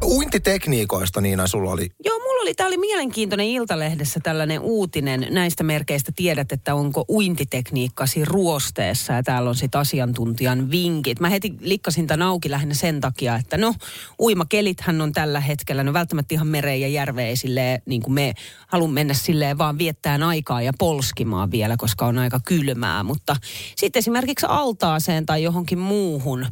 Uintitekniikoista 0.05 1.21
Niina 1.21 1.47
sulla 1.47 1.71
oli. 1.71 1.89
Joo, 2.05 2.19
mulla 2.19 2.41
oli, 2.41 2.53
tämä 2.53 2.67
oli 2.67 2.77
mielenkiintoinen 2.77 3.47
Iltalehdessä 3.47 4.19
tällainen 4.23 4.59
uutinen. 4.61 5.27
Näistä 5.29 5.63
merkeistä 5.63 6.11
tiedät, 6.15 6.51
että 6.51 6.75
onko 6.75 7.05
uintitekniikkasi 7.09 8.25
ruosteessa 8.25 9.13
ja 9.13 9.23
täällä 9.23 9.49
on 9.49 9.55
sitten 9.55 9.81
asiantuntijan 9.81 10.71
vinkit. 10.71 11.19
Mä 11.19 11.29
heti 11.29 11.53
likkasin 11.59 12.07
tämän 12.07 12.27
auki 12.27 12.51
lähinnä 12.51 12.73
sen 12.73 13.01
takia, 13.01 13.35
että 13.35 13.57
no 13.57 13.73
uimakelithän 14.19 15.01
on 15.01 15.11
tällä 15.11 15.39
hetkellä, 15.39 15.83
no 15.83 15.93
välttämättä 15.93 16.35
ihan 16.35 16.47
mereen 16.47 16.81
ja 16.81 16.87
järveen 16.87 17.37
silleen, 17.37 17.81
niin 17.85 18.01
kuin 18.01 18.13
me 18.13 18.33
halun 18.67 18.93
mennä 18.93 19.13
silleen 19.13 19.57
vaan 19.57 19.77
viettään 19.77 20.23
aikaa 20.23 20.61
ja 20.61 20.73
polskimaan 20.79 21.51
vielä, 21.51 21.77
koska 21.77 22.05
on 22.05 22.17
aika 22.17 22.39
kylmää. 22.45 23.03
Mutta 23.03 23.35
sitten 23.75 23.99
esimerkiksi 23.99 24.45
altaaseen 24.49 25.25
tai 25.25 25.43
johonkin 25.43 25.79
muuhun, 25.79 26.45
ö, 26.45 26.49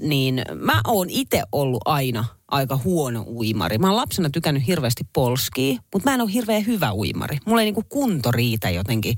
niin 0.00 0.42
mä 0.54 0.80
oon 0.86 1.10
itse 1.10 1.42
ollut 1.52 1.82
aina 1.84 2.24
aika 2.48 2.78
huono 2.84 3.24
uimari. 3.26 3.78
Mä 3.78 3.86
oon 3.86 3.96
lapsena 3.96 4.30
tykännyt 4.30 4.66
hirveästi 4.66 5.04
polskia, 5.12 5.78
mutta 5.92 6.10
mä 6.10 6.14
en 6.14 6.20
ole 6.20 6.32
hirveän 6.32 6.66
hyvä 6.66 6.92
uimari. 6.92 7.38
Mulla 7.46 7.60
ei 7.60 7.64
niinku 7.64 7.84
kunto 7.88 8.30
riitä 8.30 8.70
jotenkin 8.70 9.16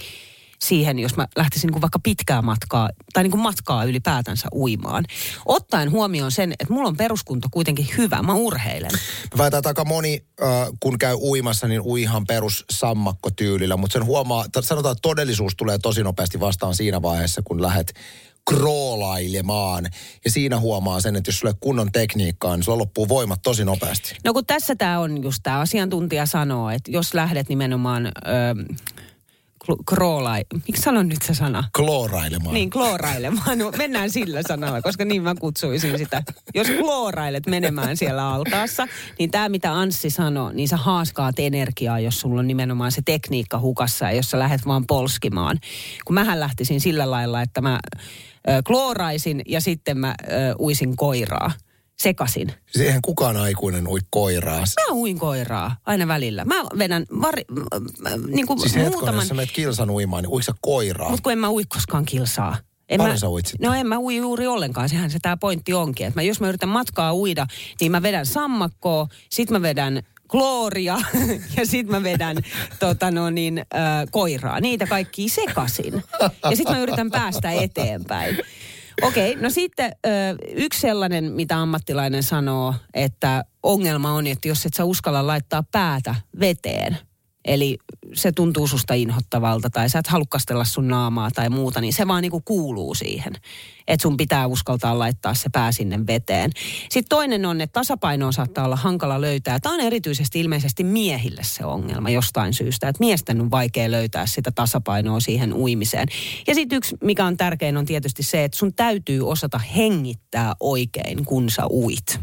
siihen, 0.64 0.98
jos 0.98 1.16
mä 1.16 1.28
lähtisin 1.36 1.70
niin 1.70 1.80
vaikka 1.80 1.98
pitkää 1.98 2.42
matkaa 2.42 2.90
tai 3.12 3.22
niin 3.22 3.30
kuin 3.30 3.40
matkaa 3.40 3.84
ylipäätänsä 3.84 4.48
uimaan. 4.54 5.04
Ottaen 5.46 5.90
huomioon 5.90 6.32
sen, 6.32 6.52
että 6.52 6.72
mulla 6.74 6.88
on 6.88 6.96
peruskunto 6.96 7.48
kuitenkin 7.50 7.88
hyvä, 7.98 8.22
mä 8.22 8.34
urheilen. 8.34 8.90
Väitän, 9.38 9.58
että 9.58 9.70
aika 9.70 9.84
moni, 9.84 10.24
äh, 10.42 10.48
kun 10.80 10.98
käy 10.98 11.14
uimassa, 11.14 11.68
niin 11.68 11.80
uihan 11.80 12.26
perus 12.26 12.64
sammakkotyylillä, 12.70 13.76
mutta 13.76 13.92
sen 13.92 14.04
huomaa, 14.04 14.44
sanotaan, 14.60 14.92
että 14.92 15.02
todellisuus 15.02 15.56
tulee 15.56 15.78
tosi 15.78 16.02
nopeasti 16.02 16.40
vastaan 16.40 16.74
siinä 16.74 17.02
vaiheessa, 17.02 17.42
kun 17.44 17.62
lähdet 17.62 17.94
kroolailemaan. 18.50 19.84
Ja 20.24 20.30
siinä 20.30 20.60
huomaa 20.60 21.00
sen, 21.00 21.16
että 21.16 21.28
jos 21.28 21.38
sulle 21.38 21.54
kunnon 21.60 21.92
tekniikkaa, 21.92 22.56
niin 22.56 22.64
sulla 22.64 22.78
loppuu 22.78 23.08
voimat 23.08 23.42
tosi 23.42 23.64
nopeasti. 23.64 24.16
No 24.24 24.32
kun 24.32 24.46
tässä 24.46 24.76
tämä 24.76 24.98
on 24.98 25.22
just 25.22 25.40
tämä 25.42 25.58
asiantuntija 25.58 26.26
sanoo, 26.26 26.70
että 26.70 26.90
jos 26.90 27.14
lähdet 27.14 27.48
nimenomaan... 27.48 28.06
Öö, 28.06 28.76
kroolai... 29.88 30.44
Miksi 30.66 30.82
sanon 30.82 31.08
nyt 31.08 31.22
se 31.22 31.34
sana? 31.34 31.64
Kloorailemaan. 31.76 32.54
Niin, 32.54 32.70
kloorailemaan. 32.70 33.58
No, 33.58 33.72
mennään 33.76 34.10
sillä 34.10 34.40
sanalla, 34.48 34.82
koska 34.82 35.04
niin 35.04 35.22
mä 35.22 35.34
kutsuisin 35.34 35.98
sitä. 35.98 36.22
Jos 36.54 36.66
kloorailet 36.80 37.46
menemään 37.46 37.96
siellä 37.96 38.28
altaassa, 38.28 38.88
niin 39.18 39.30
tämä 39.30 39.48
mitä 39.48 39.78
Anssi 39.78 40.10
sanoi, 40.10 40.54
niin 40.54 40.68
sä 40.68 40.76
haaskaat 40.76 41.38
energiaa, 41.38 42.00
jos 42.00 42.20
sulla 42.20 42.40
on 42.40 42.46
nimenomaan 42.46 42.92
se 42.92 43.02
tekniikka 43.04 43.58
hukassa 43.58 44.04
ja 44.04 44.12
jos 44.12 44.30
sä 44.30 44.38
lähdet 44.38 44.66
vaan 44.66 44.86
polskimaan. 44.86 45.58
Kun 46.04 46.14
mähän 46.14 46.40
lähtisin 46.40 46.80
sillä 46.80 47.10
lailla, 47.10 47.42
että 47.42 47.60
mä 47.60 47.78
klooraisin 48.66 49.42
ja 49.46 49.60
sitten 49.60 49.98
mä 49.98 50.14
ö, 50.22 50.32
uisin 50.58 50.96
koiraa 50.96 51.50
sekasin. 52.02 52.52
Siis 52.70 52.86
eihän 52.86 53.02
kukaan 53.02 53.36
aikuinen 53.36 53.88
ui 53.88 54.00
koiraa. 54.10 54.60
Mä 54.60 54.94
uin 54.94 55.18
koiraa 55.18 55.76
aina 55.86 56.08
välillä. 56.08 56.44
Mä 56.44 56.54
vedän 56.78 57.06
vari, 57.22 57.42
niin 58.26 58.46
kuin 58.46 58.60
siis 58.60 58.76
muutaman... 58.76 59.14
jos 59.14 59.28
sä 59.28 59.34
menet 59.34 59.52
kilsan 59.52 59.90
uimaan, 59.90 60.22
niin 60.22 60.32
uiksa 60.32 60.54
koiraa? 60.60 61.10
Mutta 61.10 61.22
kun 61.22 61.32
en 61.32 61.38
mä 61.38 61.50
ui 61.50 61.64
koskaan 61.64 62.04
kilsaa. 62.04 62.56
En 62.88 62.98
Paljon 62.98 63.14
mä, 63.14 63.18
sä 63.18 63.28
uit 63.28 63.52
No 63.60 63.74
en 63.74 63.86
mä 63.86 63.98
ui 63.98 64.16
juuri 64.16 64.46
ollenkaan, 64.46 64.88
sehän 64.88 65.10
se 65.10 65.18
tämä 65.22 65.36
pointti 65.36 65.74
onkin. 65.74 66.06
Että 66.06 66.18
mä, 66.18 66.22
jos 66.22 66.40
mä 66.40 66.48
yritän 66.48 66.68
matkaa 66.68 67.14
uida, 67.14 67.46
niin 67.80 67.92
mä 67.92 68.02
vedän 68.02 68.26
sammakkoa, 68.26 69.06
sit 69.30 69.50
mä 69.50 69.62
vedän 69.62 70.02
klooria 70.28 70.98
ja 71.56 71.66
sitten 71.66 71.90
mä 71.90 72.02
vedän 72.02 72.36
tota 72.80 73.10
no 73.10 73.30
niin, 73.30 73.58
äh, 73.58 74.06
koiraa. 74.10 74.60
Niitä 74.60 74.86
kaikki 74.86 75.28
sekasin. 75.28 76.02
Ja 76.50 76.56
sitten 76.56 76.76
mä 76.76 76.82
yritän 76.82 77.10
päästä 77.10 77.50
eteenpäin. 77.50 78.36
Okei, 79.02 79.30
okay, 79.30 79.42
no 79.42 79.50
sitten 79.50 79.92
yksi 80.54 80.80
sellainen, 80.80 81.32
mitä 81.32 81.60
ammattilainen 81.60 82.22
sanoo, 82.22 82.74
että 82.94 83.44
ongelma 83.62 84.12
on, 84.12 84.26
että 84.26 84.48
jos 84.48 84.66
et 84.66 84.74
sä 84.74 84.84
uskalla 84.84 85.26
laittaa 85.26 85.62
päätä 85.72 86.14
veteen, 86.40 86.98
eli 87.44 87.78
se 88.14 88.32
tuntuu 88.32 88.66
susta 88.66 88.94
inhottavalta 88.94 89.70
tai 89.70 89.90
sä 89.90 89.98
et 89.98 90.06
halua 90.06 90.26
kastella 90.28 90.64
sun 90.64 90.88
naamaa 90.88 91.30
tai 91.30 91.50
muuta, 91.50 91.80
niin 91.80 91.92
se 91.92 92.08
vaan 92.08 92.22
niinku 92.22 92.42
kuuluu 92.44 92.94
siihen. 92.94 93.32
Että 93.86 94.02
sun 94.02 94.16
pitää 94.16 94.46
uskaltaa 94.46 94.98
laittaa 94.98 95.34
se 95.34 95.48
pää 95.52 95.72
sinne 95.72 96.06
veteen. 96.06 96.50
Sitten 96.90 97.08
toinen 97.08 97.46
on, 97.46 97.60
että 97.60 97.72
tasapainoa 97.72 98.32
saattaa 98.32 98.64
olla 98.64 98.76
hankala 98.76 99.20
löytää. 99.20 99.60
Tämä 99.60 99.74
on 99.74 99.80
erityisesti 99.80 100.40
ilmeisesti 100.40 100.84
miehille 100.84 101.42
se 101.44 101.64
ongelma 101.64 102.10
jostain 102.10 102.54
syystä. 102.54 102.88
Että 102.88 103.00
miesten 103.00 103.40
on 103.40 103.50
vaikea 103.50 103.90
löytää 103.90 104.26
sitä 104.26 104.50
tasapainoa 104.50 105.20
siihen 105.20 105.52
uimiseen. 105.52 106.08
Ja 106.46 106.54
sitten 106.54 106.76
yksi, 106.76 106.96
mikä 107.04 107.24
on 107.24 107.36
tärkein, 107.36 107.76
on 107.76 107.86
tietysti 107.86 108.22
se, 108.22 108.44
että 108.44 108.58
sun 108.58 108.74
täytyy 108.74 109.28
osata 109.28 109.58
hengittää 109.58 110.54
oikein, 110.60 111.24
kun 111.24 111.50
sä 111.50 111.66
uit. 111.66 112.20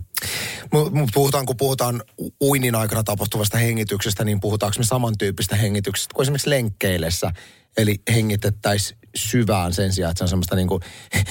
Puhutaan, 1.13 1.45
kun 1.45 1.57
puhutaan 1.57 2.01
uinin 2.43 2.75
aikana 2.75 3.03
tapahtuvasta 3.03 3.57
hengityksestä, 3.57 4.23
niin 4.23 4.39
puhutaanko 4.39 4.75
me 4.77 4.83
samantyyppistä 4.83 5.55
hengityksestä 5.55 5.72
kuin 6.13 6.23
esimerkiksi 6.23 6.49
lenkkeillessä? 6.49 7.31
Eli 7.77 8.01
hengitettäisiin 8.13 8.99
syvään 9.15 9.73
sen 9.73 9.93
sijaan, 9.93 10.11
että 10.11 10.19
se 10.19 10.23
on 10.23 10.29
semmoista 10.29 10.55
niin 10.55 10.67
kuin... 10.67 10.81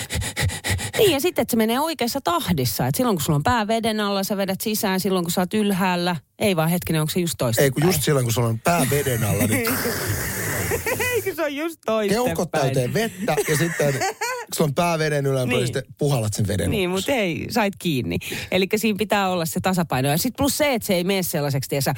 Niin 0.98 1.12
ja 1.12 1.20
sitten, 1.20 1.42
että 1.42 1.50
se 1.50 1.56
menee 1.56 1.80
oikeassa 1.80 2.20
tahdissa. 2.20 2.86
Että 2.86 2.96
silloin 2.96 3.16
kun 3.16 3.22
sulla 3.22 3.36
on 3.36 3.42
pää 3.42 3.66
veden 3.66 4.00
alla, 4.00 4.24
sä 4.24 4.36
vedät 4.36 4.60
sisään. 4.60 5.00
Silloin 5.00 5.24
kun 5.24 5.32
sä 5.32 5.40
oot 5.40 5.54
ylhäällä. 5.54 6.16
Ei 6.38 6.56
vaan 6.56 6.68
hetkinen, 6.68 7.00
onko 7.00 7.10
se 7.10 7.20
just 7.20 7.34
toista 7.38 7.62
Ei 7.62 7.70
kun 7.70 7.82
just 7.82 8.02
silloin 8.02 8.26
kun 8.26 8.32
sulla 8.32 8.48
on 8.48 8.60
pää 8.60 8.86
veden 8.90 9.24
alla, 9.24 9.46
niin 9.46 9.68
Eikö 11.14 11.34
se 11.34 11.42
on 11.42 11.56
just 11.56 11.80
toistepäin? 11.86 12.24
Keuhkot 12.26 12.50
täyteen 12.50 12.94
vettä 12.94 13.36
ja 13.48 13.56
sitten 13.56 13.94
sulla 14.56 14.68
on 14.68 14.74
pää 14.74 14.98
veden 14.98 15.26
yläpuolella, 15.26 15.58
niin. 15.58 15.66
sitten 15.66 15.82
puhallat 15.98 16.34
sen 16.34 16.48
veden 16.48 16.70
Niin, 16.70 16.90
mutta 16.90 17.12
ei, 17.12 17.46
sait 17.50 17.74
kiinni. 17.78 18.18
Eli 18.50 18.68
siinä 18.76 18.96
pitää 18.98 19.28
olla 19.28 19.46
se 19.46 19.60
tasapaino. 19.60 20.08
Ja 20.08 20.16
sitten 20.16 20.36
plus 20.36 20.58
se, 20.58 20.74
että 20.74 20.86
se 20.86 20.94
ei 20.94 21.04
mene 21.04 21.22
sellaiseksi, 21.22 21.70
tiesä, 21.70 21.94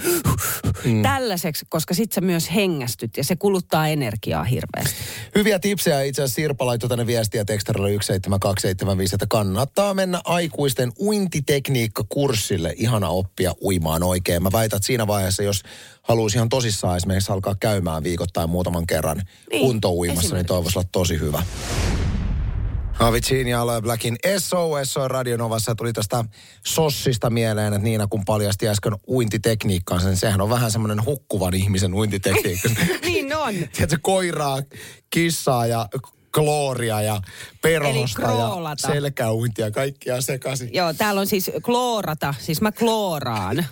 mm. 0.84 1.02
tällaiseksi, 1.02 1.66
koska 1.68 1.94
sitten 1.94 2.14
sä 2.14 2.20
myös 2.20 2.54
hengästyt 2.54 3.16
ja 3.16 3.24
se 3.24 3.36
kuluttaa 3.36 3.88
energiaa 3.88 4.44
hirveästi. 4.44 4.94
Hyviä 5.34 5.58
tipsejä 5.58 6.02
itse 6.02 6.22
asiassa 6.22 6.34
Sirpa 6.34 6.66
laittoi 6.66 6.88
tänne 6.88 7.06
viestiä 7.06 7.44
tekstärillä 7.44 7.88
17275, 7.88 9.14
että 9.14 9.26
kannattaa 9.28 9.94
mennä 9.94 10.20
aikuisten 10.24 10.92
uintitekniikka-kurssille. 11.00 12.74
Ihana 12.76 13.08
oppia 13.08 13.54
uimaan 13.62 14.02
oikein. 14.02 14.42
Mä 14.42 14.52
väitän, 14.52 14.76
että 14.76 14.86
siinä 14.86 15.06
vaiheessa, 15.06 15.42
jos 15.42 15.62
haluaisi 16.02 16.36
ihan 16.36 16.48
tosissaan 16.48 16.96
esimerkiksi 16.96 17.32
alkaa 17.32 17.54
käymään 17.60 18.04
viikoittain 18.04 18.50
muutaman 18.50 18.86
kerran 18.86 19.22
niin, 19.50 19.66
kuntouimassa, 19.66 20.36
niin 20.36 20.46
toivoisi 20.46 20.78
olla 20.78 20.88
tosi 20.92 21.20
hyvä. 21.20 21.42
Avicii 22.98 23.50
ja 23.50 23.60
Aloe 23.60 23.82
Blackin 23.82 24.16
SOS 24.38 24.96
on 24.96 25.10
Radionovassa. 25.10 25.74
Tuli 25.74 25.92
tästä 25.92 26.24
sossista 26.66 27.30
mieleen, 27.30 27.72
että 27.72 27.84
Niina 27.84 28.06
kun 28.06 28.24
paljasti 28.24 28.68
äsken 28.68 28.92
uintitekniikkaansa, 29.08 30.08
niin 30.08 30.16
sehän 30.16 30.40
on 30.40 30.50
vähän 30.50 30.70
semmoinen 30.70 31.04
hukkuvan 31.04 31.54
ihmisen 31.54 31.94
uintitekniikka. 31.94 32.68
niin 33.06 33.36
on. 33.36 33.54
Tiedätkö, 33.54 33.98
koiraa, 34.02 34.62
kissaa 35.10 35.66
ja 35.66 35.88
klooria 36.34 37.02
ja 37.02 37.20
perhosta 37.62 38.22
ja 38.22 38.74
selkäuintia, 38.76 39.70
kaikkia 39.70 40.20
sekaisin. 40.20 40.74
Joo, 40.74 40.92
täällä 40.92 41.20
on 41.20 41.26
siis 41.26 41.50
kloorata, 41.62 42.34
siis 42.38 42.60
mä 42.60 42.72
klooraan, 42.72 43.66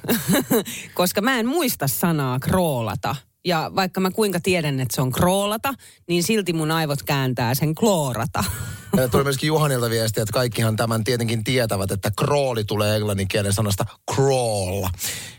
koska 0.95 1.21
mä 1.21 1.38
en 1.38 1.47
muista 1.47 1.88
sanaa 1.88 2.38
kroolata. 2.38 3.17
Ja 3.44 3.70
vaikka 3.75 4.00
mä 4.00 4.11
kuinka 4.11 4.40
tiedän, 4.40 4.80
että 4.80 4.94
se 4.94 5.02
on 5.02 5.12
kroolata, 5.12 5.75
niin 6.08 6.22
silti 6.22 6.52
mun 6.52 6.70
aivot 6.70 7.02
kääntää 7.02 7.54
sen 7.54 7.75
kloorata. 7.75 8.44
Ja 8.96 9.08
tuli 9.08 9.25
myöskin 9.25 9.46
Juhanilta 9.46 9.90
viestiä, 9.90 10.22
että 10.22 10.32
kaikkihan 10.32 10.76
tämän 10.76 11.04
tietenkin 11.04 11.44
tietävät, 11.44 11.90
että 11.90 12.12
krooli 12.18 12.64
tulee 12.64 12.96
englanninkielen 12.96 13.52
sanasta 13.52 13.84
crawl. 14.14 14.87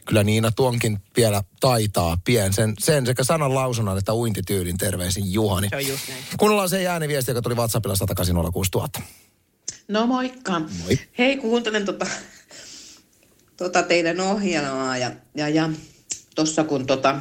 Kyllä 0.05 0.23
Niina 0.23 0.51
tuonkin 0.51 0.99
vielä 1.17 1.43
taitaa 1.59 2.17
pien 2.25 2.53
sen, 2.53 2.73
sen 2.79 3.05
sekä 3.05 3.23
sanan 3.23 3.55
lausunnan 3.55 3.97
että 3.97 4.13
uintityylin 4.13 4.77
terveisin 4.77 5.33
Juhani. 5.33 5.69
Se 5.69 5.75
on 5.75 5.87
just 5.87 6.09
näin. 6.09 6.23
Kuunnellaan 6.37 6.69
se 6.69 6.87
ääniviesti, 6.87 7.31
joka 7.31 7.41
tuli 7.41 7.55
WhatsAppilla 7.55 7.95
1806000. 8.97 9.01
No 9.87 10.07
moikka. 10.07 10.59
Moi. 10.59 10.99
Hei, 11.17 11.37
kuuntelen 11.37 11.85
tota, 11.85 12.05
tota 13.57 13.83
teidän 13.83 14.19
ohjelmaa 14.19 14.97
ja, 14.97 15.11
ja, 15.35 15.49
ja 15.49 15.69
tuossa 16.35 16.63
kun 16.63 16.85
tota, 16.85 17.19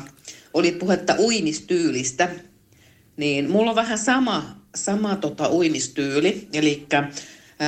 oli 0.54 0.72
puhetta 0.72 1.14
uimistyylistä, 1.18 2.28
niin 3.16 3.50
mulla 3.50 3.70
on 3.70 3.76
vähän 3.76 3.98
sama, 3.98 4.56
sama 4.74 5.16
tota 5.16 5.50
uimistyyli, 5.50 6.48
eli 6.52 6.86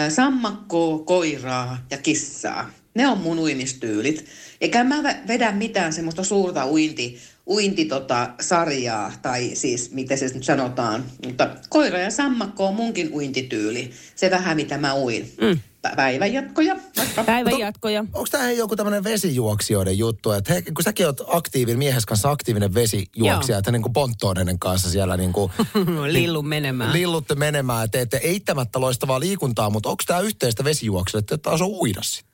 sammakkoa, 0.08 0.98
koiraa 0.98 1.86
ja 1.90 1.98
kissaa. 1.98 2.70
Ne 2.94 3.08
on 3.08 3.18
mun 3.18 3.38
uimistyylit. 3.38 4.26
Eikä 4.60 4.84
mä 4.84 5.02
vedä 5.28 5.52
mitään 5.52 5.92
semmoista 5.92 6.24
suurta 6.24 6.66
uinti, 6.66 7.18
uinti 7.46 7.84
tota, 7.84 8.30
sarjaa, 8.40 9.12
tai 9.22 9.50
siis 9.54 9.90
miten 9.90 10.18
se 10.18 10.30
nyt 10.34 10.44
sanotaan. 10.44 11.04
Mutta 11.26 11.56
koira 11.68 11.98
ja 11.98 12.10
sammakko 12.10 12.66
on 12.66 12.74
munkin 12.74 13.12
uintityyli. 13.12 13.90
Se 14.14 14.30
vähän 14.30 14.56
mitä 14.56 14.78
mä 14.78 14.94
uin. 14.94 15.32
Mm. 15.40 15.58
Päivänjatkoja. 15.96 16.76
vaikka. 16.96 17.24
Päivän 17.24 17.58
jatkoja. 17.58 18.00
Onko 18.12 18.26
tämä 18.30 18.50
joku 18.50 18.76
tämmöinen 18.76 19.04
vesijuoksijoiden 19.04 19.98
juttu, 19.98 20.30
että 20.32 20.52
he, 20.54 20.62
kun 20.62 20.84
säkin 20.84 21.06
oot 21.06 21.20
aktiivinen, 21.26 21.78
miehes 21.78 22.06
kanssa 22.06 22.30
aktiivinen 22.30 22.74
vesijuoksija, 22.74 23.54
Joo. 23.54 23.58
että 23.58 23.72
niin 23.72 23.82
kuin 23.82 23.92
ponttooninen 23.92 24.58
kanssa 24.58 24.90
siellä 24.90 25.16
niin 25.16 25.32
kuin 25.32 25.52
Lillu 26.12 26.42
menemään. 26.42 26.92
lillutte 26.92 27.34
menemään 27.34 27.90
teette 27.90 28.16
eittämättä 28.16 28.80
loistavaa 28.80 29.20
liikuntaa, 29.20 29.70
mutta 29.70 29.88
onko 29.88 30.02
tämä 30.06 30.20
yhteistä 30.20 30.64
vesijuoksua, 30.64 31.18
että 31.18 31.38
taas 31.38 31.60
on 31.62 31.68
uida 31.68 32.02
sitten? 32.02 32.33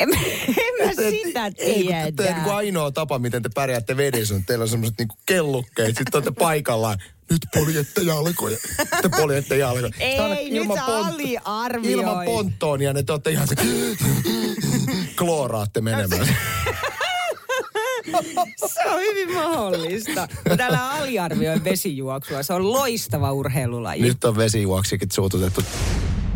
En, 0.00 0.08
en 0.48 0.86
mä 0.86 0.92
sitä 0.92 1.50
Ei, 1.58 1.84
kun 1.84 1.92
te, 2.16 2.22
tiedä. 2.22 2.42
niin 2.42 2.54
ainoa 2.54 2.90
tapa, 2.90 3.18
miten 3.18 3.42
te 3.42 3.50
pärjäätte 3.54 3.96
vedessä, 3.96 4.34
on, 4.34 4.44
teillä 4.44 4.62
on 4.62 4.68
semmoiset 4.68 4.98
niin 4.98 5.08
kellukkeet, 5.26 5.88
sitten 5.88 6.14
olette 6.14 6.30
paikallaan. 6.30 6.98
Nyt 7.30 7.46
poljette 7.54 8.00
jalkoja. 8.00 8.56
Te 9.02 9.08
poljette 9.16 9.56
jalkoja. 9.56 9.90
Ei, 9.98 10.10
Sitten 10.10 10.24
aina 10.24 10.64
nyt 10.64 10.74
sä 10.74 10.84
aliarvioit. 10.86 11.98
Ilman 11.98 12.24
ponttoonia 12.24 12.92
ne 12.92 13.02
te 13.02 13.12
olette 13.12 13.30
ihan 13.30 13.48
se... 13.48 13.54
Klooraatte 15.16 15.80
menemään. 15.80 16.26
Se 18.66 18.88
on 18.88 19.00
hyvin 19.00 19.34
mahdollista. 19.34 20.28
Mutta 20.48 20.64
älä 20.64 20.90
aliarvioi 20.90 21.64
vesijuoksua. 21.64 22.42
Se 22.42 22.52
on 22.52 22.72
loistava 22.72 23.32
urheilulaji. 23.32 24.02
Nyt 24.02 24.24
on 24.24 24.36
vesijuoksikin 24.36 25.08
suututettu. 25.12 25.64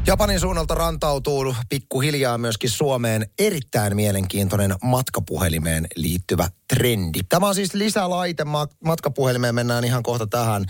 Japanin 0.07 0.41
suunnalta 0.41 0.75
rantautuu 0.75 1.55
pikkuhiljaa 1.69 2.39
myöskin 2.39 2.71
Suomeen 2.71 3.27
erittäin 3.39 3.97
mielenkiintoinen 3.97 4.75
matkapuhelimeen 4.83 5.87
liittyvä 5.97 6.49
trendi. 6.75 7.21
Tämä 7.29 7.49
on 7.49 7.55
siis 7.55 7.75
lisälaite 7.75 8.45
ma- 8.45 8.69
matkapuhelimeen, 8.85 9.55
mennään 9.55 9.85
ihan 9.85 10.03
kohta 10.03 10.27
tähän. 10.27 10.67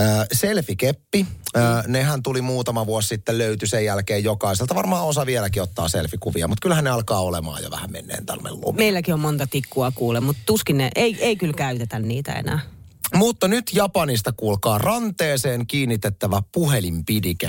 Äh, 0.00 0.26
selfie-keppi, 0.32 1.26
äh, 1.56 1.86
nehän 1.86 2.22
tuli 2.22 2.42
muutama 2.42 2.86
vuosi 2.86 3.08
sitten, 3.08 3.38
löytyi 3.38 3.68
sen 3.68 3.84
jälkeen 3.84 4.24
jokaiselta. 4.24 4.74
Varmaan 4.74 5.04
osa 5.04 5.26
vieläkin 5.26 5.62
ottaa 5.62 5.88
selfie-kuvia, 5.88 6.48
mutta 6.48 6.62
kyllähän 6.62 6.84
ne 6.84 6.90
alkaa 6.90 7.20
olemaan 7.20 7.62
jo 7.62 7.70
vähän 7.70 7.92
menneen 7.92 8.26
talven 8.26 8.54
lumia. 8.54 8.78
Meilläkin 8.78 9.14
on 9.14 9.20
monta 9.20 9.46
tikkua 9.46 9.92
kuule, 9.94 10.20
mutta 10.20 10.42
tuskin 10.46 10.78
ne, 10.78 10.90
ei, 10.94 11.16
ei 11.20 11.36
kyllä 11.36 11.54
käytetä 11.54 11.98
niitä 11.98 12.32
enää. 12.32 12.75
Mutta 13.14 13.48
nyt 13.48 13.70
Japanista 13.74 14.32
kuulkaa 14.32 14.78
ranteeseen 14.78 15.66
kiinnitettävä 15.66 16.42
puhelinpidike. 16.52 17.48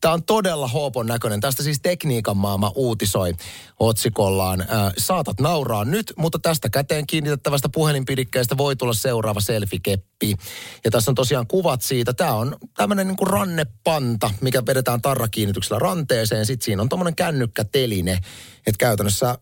Tämä 0.00 0.14
on 0.14 0.22
todella 0.22 0.68
hoopon 0.68 1.06
näköinen. 1.06 1.40
Tästä 1.40 1.62
siis 1.62 1.80
tekniikan 1.80 2.36
maama 2.36 2.72
uutisoi 2.74 3.34
otsikollaan. 3.78 4.60
Ää, 4.68 4.92
saatat 4.98 5.40
nauraa 5.40 5.84
nyt, 5.84 6.12
mutta 6.16 6.38
tästä 6.38 6.68
käteen 6.68 7.06
kiinnitettävästä 7.06 7.68
puhelinpidikkeestä 7.68 8.56
voi 8.56 8.76
tulla 8.76 8.92
seuraava 8.92 9.40
selfie-keppi. 9.40 10.34
Ja 10.84 10.90
tässä 10.90 11.10
on 11.10 11.14
tosiaan 11.14 11.46
kuvat 11.46 11.82
siitä. 11.82 12.12
Tämä 12.12 12.34
on 12.34 12.56
tämmöinen 12.76 13.06
niin 13.06 13.16
kuin 13.16 13.28
rannepanta, 13.28 14.30
mikä 14.40 14.62
vedetään 14.66 15.02
tarrakiinnityksellä 15.02 15.78
ranteeseen. 15.78 16.46
Sitten 16.46 16.64
siinä 16.64 16.82
on 16.82 16.88
tuommoinen 16.88 17.16
kännykkäteline. 17.16 18.12
Että 18.66 18.78
käytännössä 18.78 19.38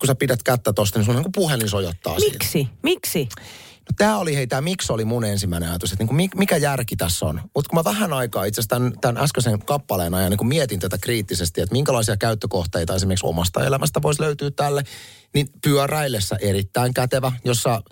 kun 0.00 0.06
sä 0.06 0.14
pidät 0.14 0.42
kättä 0.42 0.72
tosta, 0.72 0.98
niin 0.98 1.06
sun 1.06 1.14
niin 1.14 1.22
kuin 1.22 1.32
puhelin 1.32 1.68
sojottaa 1.68 2.18
siitä. 2.18 2.38
Miksi? 2.82 3.28
No 3.92 3.96
tämä 3.98 4.18
oli, 4.18 4.36
hei, 4.36 4.46
tämä 4.46 4.60
miksi 4.60 4.92
oli 4.92 5.04
mun 5.04 5.24
ensimmäinen 5.24 5.68
ajatus, 5.68 5.92
että 5.92 6.04
niin 6.04 6.30
mikä 6.36 6.56
järki 6.56 6.96
tässä 6.96 7.26
on. 7.26 7.40
Mutta 7.54 7.68
kun 7.68 7.78
mä 7.78 7.84
vähän 7.84 8.12
aikaa 8.12 8.44
itse 8.44 8.60
asiassa 8.60 8.76
tämän, 8.76 8.92
tämän 9.00 9.24
äskeisen 9.24 9.58
kappaleen 9.64 10.14
ajan 10.14 10.30
niin 10.30 10.46
mietin 10.46 10.80
tätä 10.80 10.98
kriittisesti, 10.98 11.60
että 11.60 11.72
minkälaisia 11.72 12.16
käyttökohteita 12.16 12.94
esimerkiksi 12.94 13.26
omasta 13.26 13.64
elämästä 13.66 14.02
voisi 14.02 14.22
löytyä 14.22 14.50
tälle, 14.50 14.82
niin 15.34 15.48
pyöräillessä 15.64 16.36
erittäin 16.40 16.94
kätevä, 16.94 17.32
jossa 17.44 17.82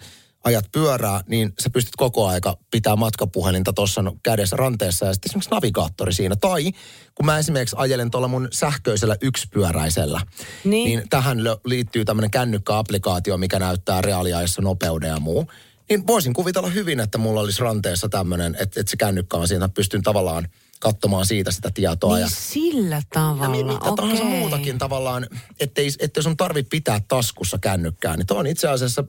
ajat 0.44 0.64
pyörää, 0.72 1.20
niin 1.26 1.52
sä 1.58 1.70
pystyt 1.70 1.96
koko 1.96 2.26
aika 2.26 2.56
pitää 2.70 2.96
matkapuhelinta 2.96 3.72
tuossa 3.72 4.02
kädessä 4.22 4.56
ranteessa 4.56 5.06
ja 5.06 5.12
sitten 5.12 5.30
esimerkiksi 5.30 5.50
navigaattori 5.50 6.12
siinä. 6.12 6.36
Tai 6.36 6.72
kun 7.14 7.26
mä 7.26 7.38
esimerkiksi 7.38 7.76
ajelen 7.78 8.10
tuolla 8.10 8.28
mun 8.28 8.48
sähköisellä 8.52 9.16
yksipyöräisellä, 9.22 10.20
Niin. 10.64 10.84
niin 10.84 11.08
tähän 11.10 11.38
liittyy 11.64 12.04
tämmöinen 12.04 12.30
kännykkäaplikaatio, 12.30 13.36
mikä 13.36 13.58
näyttää 13.58 14.00
reaaliajassa 14.00 14.62
nopeuden 14.62 15.08
ja 15.08 15.20
muu. 15.20 15.46
Niin 15.90 16.06
voisin 16.06 16.32
kuvitella 16.32 16.68
hyvin, 16.70 17.00
että 17.00 17.18
mulla 17.18 17.40
olisi 17.40 17.60
ranteessa 17.62 18.08
tämmöinen, 18.08 18.56
että, 18.60 18.80
että 18.80 18.90
se 18.90 18.96
kännykkä 18.96 19.36
on 19.36 19.48
siinä, 19.48 19.68
pystyn 19.68 20.02
tavallaan 20.02 20.48
katsomaan 20.80 21.26
siitä 21.26 21.50
sitä 21.50 21.70
tietoa. 21.74 22.14
Niin 22.14 22.22
ja, 22.22 22.28
sillä 22.32 22.94
ja 22.96 23.02
tavalla, 23.14 23.48
mi- 23.48 23.64
mitä 23.64 23.92
tahansa 23.96 24.22
okei. 24.22 24.38
muutakin 24.38 24.78
tavallaan, 24.78 25.26
ettei, 25.60 25.90
ettei 25.98 26.22
sun 26.22 26.36
tarvi 26.36 26.62
pitää 26.62 27.00
taskussa 27.08 27.58
kännykkää. 27.58 28.16
Niin 28.16 28.26
toi 28.26 28.38
on 28.38 28.46
itse 28.46 28.68
asiassa, 28.68 29.04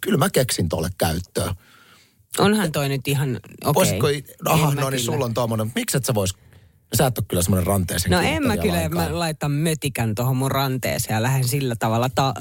kyllä 0.00 0.18
mä 0.18 0.30
keksin 0.30 0.68
tolle 0.68 0.90
käyttöön. 0.98 1.54
Onhan 2.38 2.72
toi 2.72 2.88
nyt 2.88 3.08
ihan 3.08 3.40
okei. 3.64 3.74
Voisiko, 3.74 4.06
aha, 4.44 4.68
En 4.68 4.74
mä 4.74 4.80
no 4.80 4.90
niin, 4.90 5.00
kyllä. 5.00 5.12
sulla 5.12 5.24
on 5.24 5.34
tommonen, 5.34 5.72
miksi 5.74 5.96
et 5.96 6.04
sä 6.04 6.14
vois, 6.14 6.34
sä 6.96 7.06
et 7.06 7.18
ole 7.18 7.24
kyllä 7.28 7.42
semmoinen 7.42 7.66
ranteeseen 7.66 8.10
No 8.10 8.20
en 8.20 8.46
mä 8.46 8.56
kyllä, 8.56 8.74
lainkaan. 8.74 9.10
mä 9.10 9.18
laitan 9.18 9.50
mötikän 9.50 10.14
tuohon 10.14 10.36
mun 10.36 10.50
ranteeseen 10.50 11.14
ja 11.14 11.22
lähden 11.22 11.48
sillä 11.48 11.74
tavalla 11.78 12.08
ta- 12.14 12.34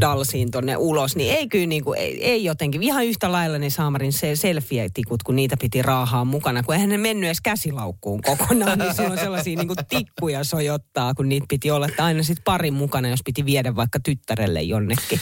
dalsiin 0.00 0.50
tonne 0.50 0.76
ulos. 0.76 1.16
Niin 1.16 1.34
ei 1.34 1.48
kyllä 1.48 1.66
niinku, 1.66 1.92
ei, 1.92 2.24
ei 2.24 2.44
jotenkin. 2.44 2.82
Ihan 2.82 3.04
yhtä 3.06 3.32
lailla 3.32 3.58
ne 3.58 3.70
Saamarin 3.70 4.12
se 4.12 4.36
selfie-tikut, 4.36 5.22
kun 5.22 5.36
niitä 5.36 5.56
piti 5.60 5.82
raahaa 5.82 6.24
mukana. 6.24 6.62
Kun 6.62 6.74
eihän 6.74 6.88
ne 6.88 6.98
mennyt 6.98 7.28
edes 7.28 7.40
käsilaukkuun 7.40 8.20
kokonaan, 8.22 8.78
niin 8.78 8.94
silloin 8.94 9.20
sellaisia 9.20 9.56
niinku 9.56 9.74
tikkuja 9.88 10.44
sojottaa, 10.44 11.14
kun 11.14 11.28
niitä 11.28 11.46
piti 11.48 11.70
olla. 11.70 11.86
Että 11.86 12.04
aina 12.04 12.22
sitten 12.22 12.44
pari 12.44 12.70
mukana, 12.70 13.08
jos 13.08 13.20
piti 13.24 13.44
viedä 13.44 13.76
vaikka 13.76 14.00
tyttärelle 14.00 14.62
jonnekin. 14.62 15.20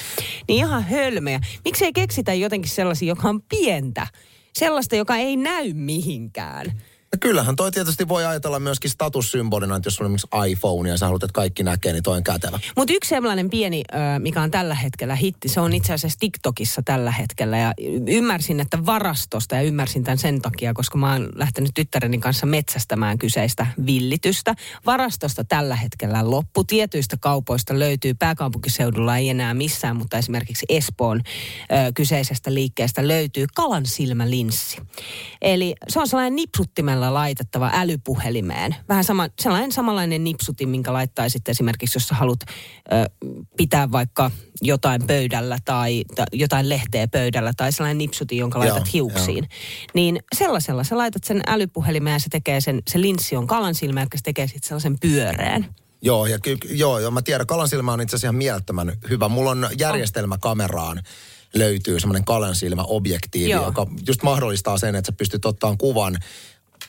Niin 0.48 0.56
ihan 0.58 0.82
hölmejä. 0.84 1.40
Miksei 1.64 1.92
keksitä 1.92 2.34
jotenkin 2.34 2.70
sellaisia, 2.70 3.08
joka 3.08 3.28
on 3.28 3.42
pientä? 3.42 4.06
Sellaista, 4.54 4.96
joka 4.96 5.16
ei 5.16 5.36
näy 5.36 5.72
mihinkään. 5.74 6.72
No 7.16 7.20
kyllähän 7.20 7.56
toi 7.56 7.72
tietysti 7.72 8.08
voi 8.08 8.24
ajatella 8.24 8.60
myöskin 8.60 8.90
statussymbolina, 8.90 9.76
että 9.76 9.86
jos 9.86 9.94
sulla 9.94 10.08
on 10.08 10.14
esimerkiksi 10.14 10.52
iPhone 10.52 10.88
ja 10.88 10.96
sä 10.96 11.06
haluat, 11.06 11.22
että 11.22 11.32
kaikki 11.32 11.62
näkee, 11.62 11.92
niin 11.92 12.02
toi 12.02 12.16
on 12.16 12.24
kätevä. 12.24 12.60
Mutta 12.76 12.94
yksi 12.94 13.08
sellainen 13.08 13.50
pieni, 13.50 13.82
mikä 14.18 14.42
on 14.42 14.50
tällä 14.50 14.74
hetkellä 14.74 15.14
hitti, 15.14 15.48
se 15.48 15.60
on 15.60 15.72
itse 15.72 15.92
asiassa 15.92 16.18
TikTokissa 16.18 16.82
tällä 16.84 17.10
hetkellä. 17.10 17.58
Ja 17.58 17.74
ymmärsin, 18.08 18.60
että 18.60 18.86
varastosta, 18.86 19.54
ja 19.54 19.62
ymmärsin 19.62 20.04
tämän 20.04 20.18
sen 20.18 20.42
takia, 20.42 20.74
koska 20.74 20.98
mä 20.98 21.12
oon 21.12 21.28
lähtenyt 21.34 21.70
tyttäreni 21.74 22.18
kanssa 22.18 22.46
metsästämään 22.46 23.18
kyseistä 23.18 23.66
villitystä. 23.86 24.54
Varastosta 24.86 25.44
tällä 25.44 25.76
hetkellä 25.76 26.30
loppu. 26.30 26.64
Tietyistä 26.64 27.16
kaupoista 27.20 27.78
löytyy, 27.78 28.14
pääkaupunkiseudulla 28.14 29.16
ei 29.16 29.28
enää 29.28 29.54
missään, 29.54 29.96
mutta 29.96 30.18
esimerkiksi 30.18 30.66
Espoon 30.68 31.22
kyseisestä 31.94 32.54
liikkeestä 32.54 33.08
löytyy 33.08 33.46
kalan 33.54 33.86
silmälinssi. 33.86 34.76
Eli 35.42 35.74
se 35.88 36.00
on 36.00 36.08
sellainen 36.08 36.36
nipsuttimella 36.36 37.05
laitettava 37.14 37.70
älypuhelimeen. 37.72 38.76
Vähän 38.88 39.04
sama, 39.04 39.28
sellainen 39.40 39.72
samanlainen 39.72 40.24
nipsutin, 40.24 40.68
minkä 40.68 40.92
laittaisit 40.92 41.48
esimerkiksi, 41.48 41.96
jos 41.96 42.08
sä 42.08 42.14
haluat 42.14 42.40
ö, 42.42 43.26
pitää 43.56 43.92
vaikka 43.92 44.30
jotain 44.62 45.06
pöydällä 45.06 45.58
tai, 45.64 46.04
tai 46.14 46.26
jotain 46.32 46.68
lehteä 46.68 47.08
pöydällä 47.08 47.52
tai 47.56 47.72
sellainen 47.72 47.98
nipsutin, 47.98 48.38
jonka 48.38 48.58
laitat 48.58 48.76
Joo, 48.76 48.92
hiuksiin. 48.92 49.48
Niin 49.94 50.20
sellaisella 50.34 50.84
sä 50.84 50.98
laitat 50.98 51.24
sen 51.24 51.40
älypuhelimeen 51.46 52.14
ja 52.14 52.20
se 52.20 52.28
tekee 52.30 52.60
sen, 52.60 52.82
se 52.88 53.00
linssi 53.00 53.36
on 53.36 53.46
kalan 53.46 53.74
silmä, 53.74 54.00
joka 54.00 54.16
se 54.16 54.22
tekee 54.22 54.46
sitten 54.46 54.68
sellaisen 54.68 54.98
pyöreän. 55.00 55.66
Joo, 56.02 56.26
ja 56.26 56.38
ky- 56.38 56.58
joo, 56.70 56.98
joo, 56.98 57.10
mä 57.10 57.22
tiedän, 57.22 57.46
kalansilmä 57.46 57.92
on 57.92 58.00
itse 58.00 58.16
asiassa 58.16 58.26
ihan 58.26 58.34
mielettömän 58.34 58.92
hyvä. 59.10 59.28
Mulla 59.28 59.50
on 59.50 59.68
järjestelmä 59.78 60.38
kameraan 60.38 61.02
löytyy 61.54 62.00
semmoinen 62.00 62.24
kalansilmäobjektiivi, 62.24 63.50
Joo. 63.50 63.64
joka 63.64 63.86
just 64.06 64.22
mahdollistaa 64.22 64.78
sen, 64.78 64.94
että 64.94 65.12
sä 65.12 65.16
pystyt 65.16 65.44
ottamaan 65.44 65.78
kuvan 65.78 66.16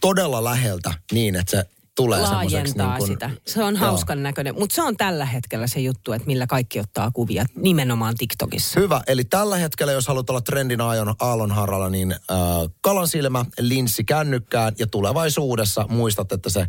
todella 0.01 0.43
läheltä 0.43 0.93
niin, 1.11 1.35
että 1.35 1.51
se 1.51 1.65
tulee 1.97 2.21
laajentaa 2.21 2.97
niin 2.97 3.07
sitä. 3.07 3.29
Se 3.47 3.63
on 3.63 3.75
hauskan 3.75 4.17
joo. 4.17 4.23
näköinen, 4.23 4.55
mutta 4.59 4.75
se 4.75 4.81
on 4.81 4.97
tällä 4.97 5.25
hetkellä 5.25 5.67
se 5.67 5.79
juttu, 5.79 6.13
että 6.13 6.27
millä 6.27 6.47
kaikki 6.47 6.79
ottaa 6.79 7.11
kuvia 7.11 7.45
nimenomaan 7.55 8.15
TikTokissa. 8.17 8.79
Hyvä, 8.79 9.01
eli 9.07 9.23
tällä 9.23 9.57
hetkellä, 9.57 9.93
jos 9.93 10.07
haluat 10.07 10.29
olla 10.29 10.41
trendin 10.41 10.81
aallon, 10.81 11.15
aallonharralla, 11.19 11.89
niin 11.89 12.11
äh, 12.11 12.37
kalansilmä, 12.81 13.45
linssi 13.59 14.03
kännykkään 14.03 14.73
ja 14.79 14.87
tulevaisuudessa 14.87 15.85
muistat, 15.89 16.31
että 16.31 16.49
se 16.49 16.67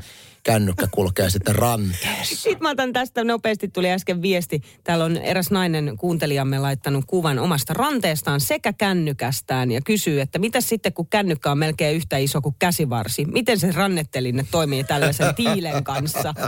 kännykkä 0.52 0.88
kulkee 0.90 1.30
sitten 1.30 1.54
ranteessa. 1.54 2.36
Sitten 2.42 2.62
mä 2.62 2.70
otan 2.70 2.92
tästä 2.92 3.24
nopeasti, 3.24 3.68
tuli 3.68 3.90
äsken 3.90 4.22
viesti. 4.22 4.62
Täällä 4.84 5.04
on 5.04 5.16
eräs 5.16 5.50
nainen 5.50 5.96
kuuntelijamme 5.98 6.58
laittanut 6.58 7.04
kuvan 7.06 7.38
omasta 7.38 7.74
ranteestaan 7.74 8.40
sekä 8.40 8.72
kännykästään 8.72 9.70
ja 9.70 9.80
kysyy, 9.80 10.20
että 10.20 10.38
mitä 10.38 10.60
sitten 10.60 10.92
kun 10.92 11.06
kännykkä 11.06 11.50
on 11.50 11.58
melkein 11.58 11.96
yhtä 11.96 12.16
iso 12.16 12.40
kuin 12.40 12.54
käsivarsi, 12.58 13.24
miten 13.24 13.58
se 13.58 13.72
rannettelinne 13.72 14.46
toimii 14.50 14.84
tällaisen 14.84 15.34
tiilen 15.34 15.84
kanssa? 15.84 16.34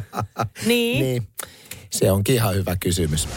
Niin. 0.66 1.04
niin. 1.04 1.28
Se 1.90 2.10
onkin 2.10 2.34
ihan 2.34 2.54
hyvä 2.54 2.76
kysymys. 2.76 3.28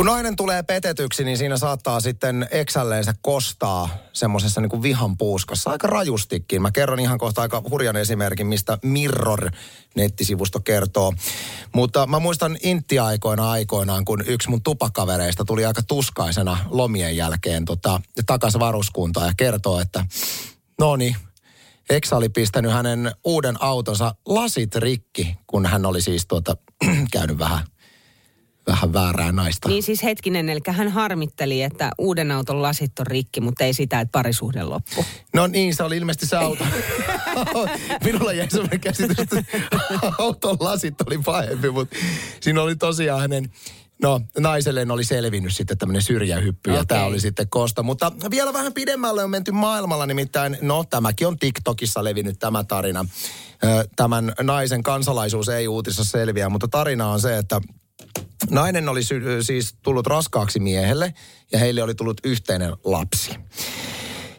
Kun 0.00 0.06
nainen 0.06 0.36
tulee 0.36 0.62
petetyksi, 0.62 1.24
niin 1.24 1.38
siinä 1.38 1.56
saattaa 1.56 2.00
sitten 2.00 2.48
eksälleensä 2.50 3.14
kostaa 3.22 3.88
semmoisessa 4.12 4.60
niin 4.60 4.82
vihan 4.82 5.16
puuskassa 5.16 5.70
aika 5.70 5.86
rajustikin. 5.86 6.62
Mä 6.62 6.70
kerron 6.70 7.00
ihan 7.00 7.18
kohta 7.18 7.42
aika 7.42 7.62
hurjan 7.70 7.96
esimerkin, 7.96 8.46
mistä 8.46 8.78
Mirror-nettisivusto 8.82 10.60
kertoo. 10.60 11.12
Mutta 11.74 12.06
mä 12.06 12.18
muistan 12.18 12.56
Intti-aikoina 12.62 13.50
aikoinaan, 13.50 14.04
kun 14.04 14.24
yksi 14.26 14.50
mun 14.50 14.62
tupakavereista 14.62 15.44
tuli 15.44 15.64
aika 15.64 15.82
tuskaisena 15.82 16.58
lomien 16.70 17.16
jälkeen 17.16 17.64
tota, 17.64 18.00
takaisin 18.26 18.60
varuskuntaan 18.60 19.26
ja 19.26 19.32
kertoo, 19.36 19.80
että 19.80 20.04
no 20.78 20.96
niin, 20.96 21.16
Eksa 21.90 22.16
oli 22.16 22.28
pistänyt 22.28 22.72
hänen 22.72 23.12
uuden 23.24 23.62
autonsa 23.62 24.14
lasit 24.26 24.74
rikki, 24.74 25.36
kun 25.46 25.66
hän 25.66 25.86
oli 25.86 26.02
siis 26.02 26.26
tuota, 26.26 26.56
käynyt 27.12 27.38
vähän– 27.38 27.66
vähän 28.70 28.92
väärää 28.92 29.32
naista. 29.32 29.68
Niin 29.68 29.82
siis 29.82 30.02
hetkinen, 30.02 30.48
eli 30.48 30.60
hän 30.66 30.88
harmitteli, 30.88 31.62
että 31.62 31.90
uuden 31.98 32.30
auton 32.30 32.62
lasit 32.62 32.98
on 32.98 33.06
rikki, 33.06 33.40
mutta 33.40 33.64
ei 33.64 33.74
sitä, 33.74 34.00
että 34.00 34.12
parisuhde 34.12 34.62
loppu. 34.62 35.04
No 35.34 35.46
niin, 35.46 35.74
se 35.74 35.82
oli 35.82 35.96
ilmeisesti 35.96 36.26
se 36.26 36.36
auto. 36.36 36.64
Minulla 38.04 38.32
jäi 38.32 38.50
sellainen 38.50 38.80
käsitys, 38.80 39.18
että 39.18 39.42
auton 40.18 40.56
lasit 40.60 41.00
oli 41.00 41.18
pahempi, 41.18 41.70
mutta 41.70 41.96
siinä 42.40 42.62
oli 42.62 42.76
tosiaan 42.76 43.20
hänen 43.20 43.50
No, 44.02 44.20
naiselleen 44.38 44.90
oli 44.90 45.04
selvinnyt 45.04 45.54
sitten 45.54 45.78
tämmöinen 45.78 46.02
syrjähyppy 46.02 46.70
okay. 46.70 46.80
ja 46.80 46.84
tämä 46.84 47.04
oli 47.04 47.20
sitten 47.20 47.48
kosta. 47.48 47.82
Mutta 47.82 48.12
vielä 48.30 48.52
vähän 48.52 48.72
pidemmälle 48.72 49.24
on 49.24 49.30
menty 49.30 49.52
maailmalla, 49.52 50.06
nimittäin, 50.06 50.58
no 50.62 50.84
tämäkin 50.84 51.26
on 51.26 51.38
TikTokissa 51.38 52.04
levinnyt 52.04 52.38
tämä 52.38 52.64
tarina. 52.64 53.04
Tämän 53.96 54.32
naisen 54.42 54.82
kansalaisuus 54.82 55.48
ei 55.48 55.68
uutisessa 55.68 56.04
selviä, 56.04 56.48
mutta 56.48 56.68
tarina 56.68 57.08
on 57.08 57.20
se, 57.20 57.38
että 57.38 57.60
Nainen 58.50 58.88
oli 58.88 59.02
sy- 59.02 59.42
siis 59.42 59.74
tullut 59.82 60.06
raskaaksi 60.06 60.60
miehelle 60.60 61.14
ja 61.52 61.58
heille 61.58 61.82
oli 61.82 61.94
tullut 61.94 62.20
yhteinen 62.24 62.72
lapsi. 62.84 63.30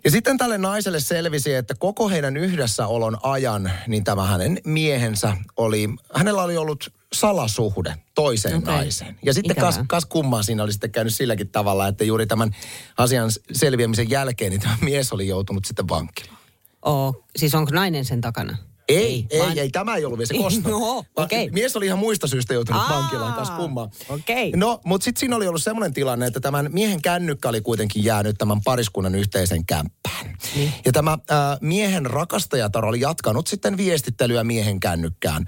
Ja 0.03 0.11
sitten 0.11 0.37
tälle 0.37 0.57
naiselle 0.57 0.99
selvisi, 0.99 1.53
että 1.53 1.75
koko 1.75 2.09
heidän 2.09 2.37
yhdessäolon 2.37 3.17
ajan, 3.23 3.71
niin 3.87 4.03
tämä 4.03 4.25
hänen 4.25 4.59
miehensä 4.65 5.37
oli, 5.57 5.89
hänellä 6.13 6.43
oli 6.43 6.57
ollut 6.57 6.93
salasuhde 7.13 7.95
toiseen 8.15 8.57
okay. 8.57 8.73
naiseen. 8.73 9.19
Ja 9.25 9.33
sitten 9.33 9.55
kas, 9.55 9.79
kas 9.87 10.05
kummaa 10.05 10.43
siinä 10.43 10.63
oli 10.63 10.71
sitten 10.71 10.91
käynyt 10.91 11.15
silläkin 11.15 11.49
tavalla, 11.49 11.87
että 11.87 12.03
juuri 12.03 12.27
tämän 12.27 12.55
asian 12.97 13.29
selviämisen 13.51 14.09
jälkeen, 14.09 14.51
niin 14.51 14.61
tämä 14.61 14.77
mies 14.89 15.13
oli 15.13 15.27
joutunut 15.27 15.65
sitten 15.65 15.89
vankilaan. 15.89 16.37
Oh, 16.81 17.25
siis 17.35 17.55
onko 17.55 17.71
nainen 17.71 18.05
sen 18.05 18.21
takana? 18.21 18.57
Ei, 18.87 19.25
ei, 19.29 19.39
vaan... 19.39 19.57
ei, 19.57 19.69
tämä 19.69 19.95
ei 19.95 20.05
ollut 20.05 20.19
vielä 20.19 20.27
se 20.27 20.37
kosto. 20.37 20.69
No, 20.79 21.03
okay. 21.15 21.49
Mies 21.51 21.75
oli 21.75 21.85
ihan 21.85 21.99
muista 21.99 22.27
syistä 22.27 22.53
joutunut 22.53 22.81
Aa, 22.81 22.97
vankilaan, 22.97 23.33
kas 23.33 23.49
kummaa. 23.49 23.89
Okay. 24.09 24.51
No, 24.55 24.81
mutta 24.85 25.05
sitten 25.05 25.19
siinä 25.19 25.35
oli 25.35 25.47
ollut 25.47 25.63
semmoinen 25.63 25.93
tilanne, 25.93 26.27
että 26.27 26.39
tämän 26.39 26.69
miehen 26.71 27.01
kännykkä 27.01 27.49
oli 27.49 27.61
kuitenkin 27.61 28.03
jäänyt 28.03 28.35
tämän 28.37 28.61
pariskunnan 28.63 29.15
yhteisen 29.15 29.65
kämppään. 29.65 30.37
Niin. 30.55 30.73
Ja 30.85 30.91
tämä 30.91 31.11
äh, 31.11 31.57
miehen 31.61 32.05
rakastajatar 32.05 32.85
oli 32.85 32.99
jatkanut 32.99 33.47
sitten 33.47 33.77
viestittelyä 33.77 34.43
miehen 34.43 34.79
kännykkään. 34.79 35.45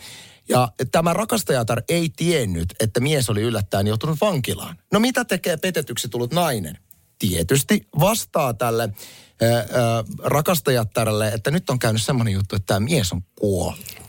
Ja 0.50 0.72
tämä 0.92 1.14
rakastajatar 1.14 1.82
ei 1.90 2.10
tiennyt, 2.16 2.74
että 2.80 3.00
mies 3.00 3.30
oli 3.30 3.42
yllättäen 3.42 3.88
joutunut 3.88 4.22
vankilaan. 4.22 4.78
No 4.92 5.00
mitä 5.00 5.26
tekee 5.26 5.58
petetyksi 5.58 6.10
tullut 6.10 6.34
nainen? 6.34 6.78
Tietysti 7.20 7.88
vastaa 8.00 8.54
tälle 8.54 8.90
rakastajattarelle, 10.24 11.28
että 11.28 11.52
nyt 11.52 11.70
on 11.70 11.80
käynyt 11.80 12.04
semmoinen 12.04 12.34
juttu, 12.34 12.56
että 12.56 12.66
tämä 12.66 12.80
mies 12.80 13.12
on 13.12 13.22
kuollut 13.40 14.04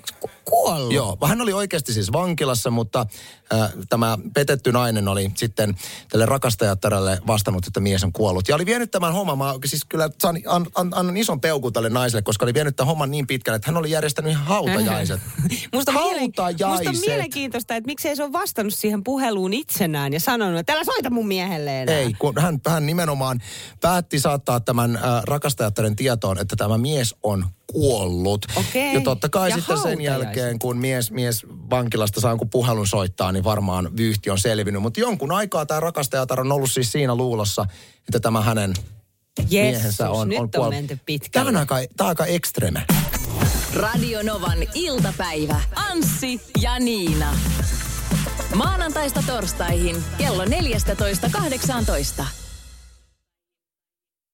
kuollut? 0.45 0.93
Joo, 0.93 1.19
hän 1.27 1.41
oli 1.41 1.53
oikeasti 1.53 1.93
siis 1.93 2.13
vankilassa, 2.13 2.71
mutta 2.71 3.07
äh, 3.53 3.73
tämä 3.89 4.19
petetty 4.35 4.73
nainen 4.73 5.09
oli 5.09 5.31
sitten 5.35 5.75
tälle 6.09 6.27
rakastajattaralle 6.27 7.19
vastannut, 7.27 7.67
että 7.67 7.81
mies 7.81 8.05
on 8.05 8.13
kuollut. 8.13 8.49
Ja 8.49 8.55
oli 8.55 8.67
vienyt 8.67 8.91
tämän 8.91 9.13
homman, 9.13 9.39
mä 9.39 9.55
siis 9.65 9.85
kyllä 9.85 10.11
saan, 10.19 10.37
an, 10.47 10.67
an, 10.75 10.89
annan 10.95 11.17
ison 11.17 11.41
peukun 11.41 11.73
tälle 11.73 11.89
naiselle, 11.89 12.23
koska 12.23 12.45
oli 12.45 12.55
vienyt 12.55 12.77
tämän 12.77 12.89
homman 12.89 13.11
niin 13.11 13.27
pitkälle, 13.27 13.57
että 13.57 13.69
hän 13.69 13.77
oli 13.77 13.91
järjestänyt 13.91 14.33
ihan 14.33 14.45
hautajaiset. 14.45 15.21
musta, 15.75 15.93
hautajaiset. 15.93 16.69
musta 16.69 16.91
on 16.91 16.97
mielenkiintoista, 17.07 17.77
että 17.77 17.87
miksei 17.87 18.17
se 18.17 18.23
ole 18.23 18.33
vastannut 18.33 18.75
siihen 18.75 19.05
puheluun 19.05 19.53
itsenään 19.53 20.13
ja 20.13 20.21
sanonut, 20.21 20.61
että 20.61 20.73
älä 20.73 20.85
soita 20.85 21.11
mun 21.11 21.29
miehelle 21.29 21.83
enää. 21.83 21.99
Ei, 21.99 22.13
kun 22.13 22.35
hän, 22.39 22.61
hän 22.67 22.87
nimenomaan 22.87 23.41
päätti 23.81 24.21
saattaa 24.21 24.61
tämän 24.61 24.97
äh, 24.97 25.03
rakastajattaren 25.25 25.97
tietoon, 25.97 26.39
että 26.39 26.57
tämä 26.57 26.79
mies 26.79 27.15
on 27.23 27.47
kuollut. 27.67 28.47
Okay. 28.57 28.83
Ja 28.83 29.01
totta 29.01 29.29
kai 29.29 29.51
ja 29.51 29.57
sitten 29.57 29.79
sen 29.79 30.01
jälkeen, 30.01 30.59
kun 30.59 30.79
mies, 30.79 31.11
mies 31.11 31.47
vankilasta 31.49 32.21
saa 32.21 32.37
kun 32.37 32.51
puhelun 32.51 32.87
soittaa, 32.87 33.33
niin 33.33 33.45
varmaan 33.45 33.97
vyyhti 33.97 34.31
on 34.31 34.39
selvinnyt. 34.39 34.83
Mutta 34.83 35.01
jonkun 35.01 35.33
aikaa 35.33 35.67
tämä 35.67 35.81
rakastajatar 35.81 36.41
on 36.41 36.53
ollut 36.53 36.73
siis 36.73 36.93
siinä 36.93 37.15
luulossa, 37.15 37.67
että 37.99 38.21
tämä 38.21 38.41
hänen 38.41 38.75
Jesus, 39.51 39.51
miehensä 39.51 40.11
on, 40.11 40.29
nyt 40.29 40.39
on, 40.39 40.65
on 40.65 40.75
menty 40.75 40.99
pitkälle. 41.07 41.45
Tämä 41.45 41.49
on 41.49 41.57
aika, 41.57 41.95
tämä 41.97 42.07
on 42.07 42.09
aika 42.09 42.27
ekstreme. 42.27 42.85
Radio 43.75 44.23
Novan 44.23 44.59
iltapäivä. 44.75 45.61
Anssi 45.75 46.41
ja 46.63 46.79
Niina. 46.79 47.35
Maanantaista 48.55 49.23
torstaihin 49.27 50.05
kello 50.19 50.45
14.18. 50.45 52.25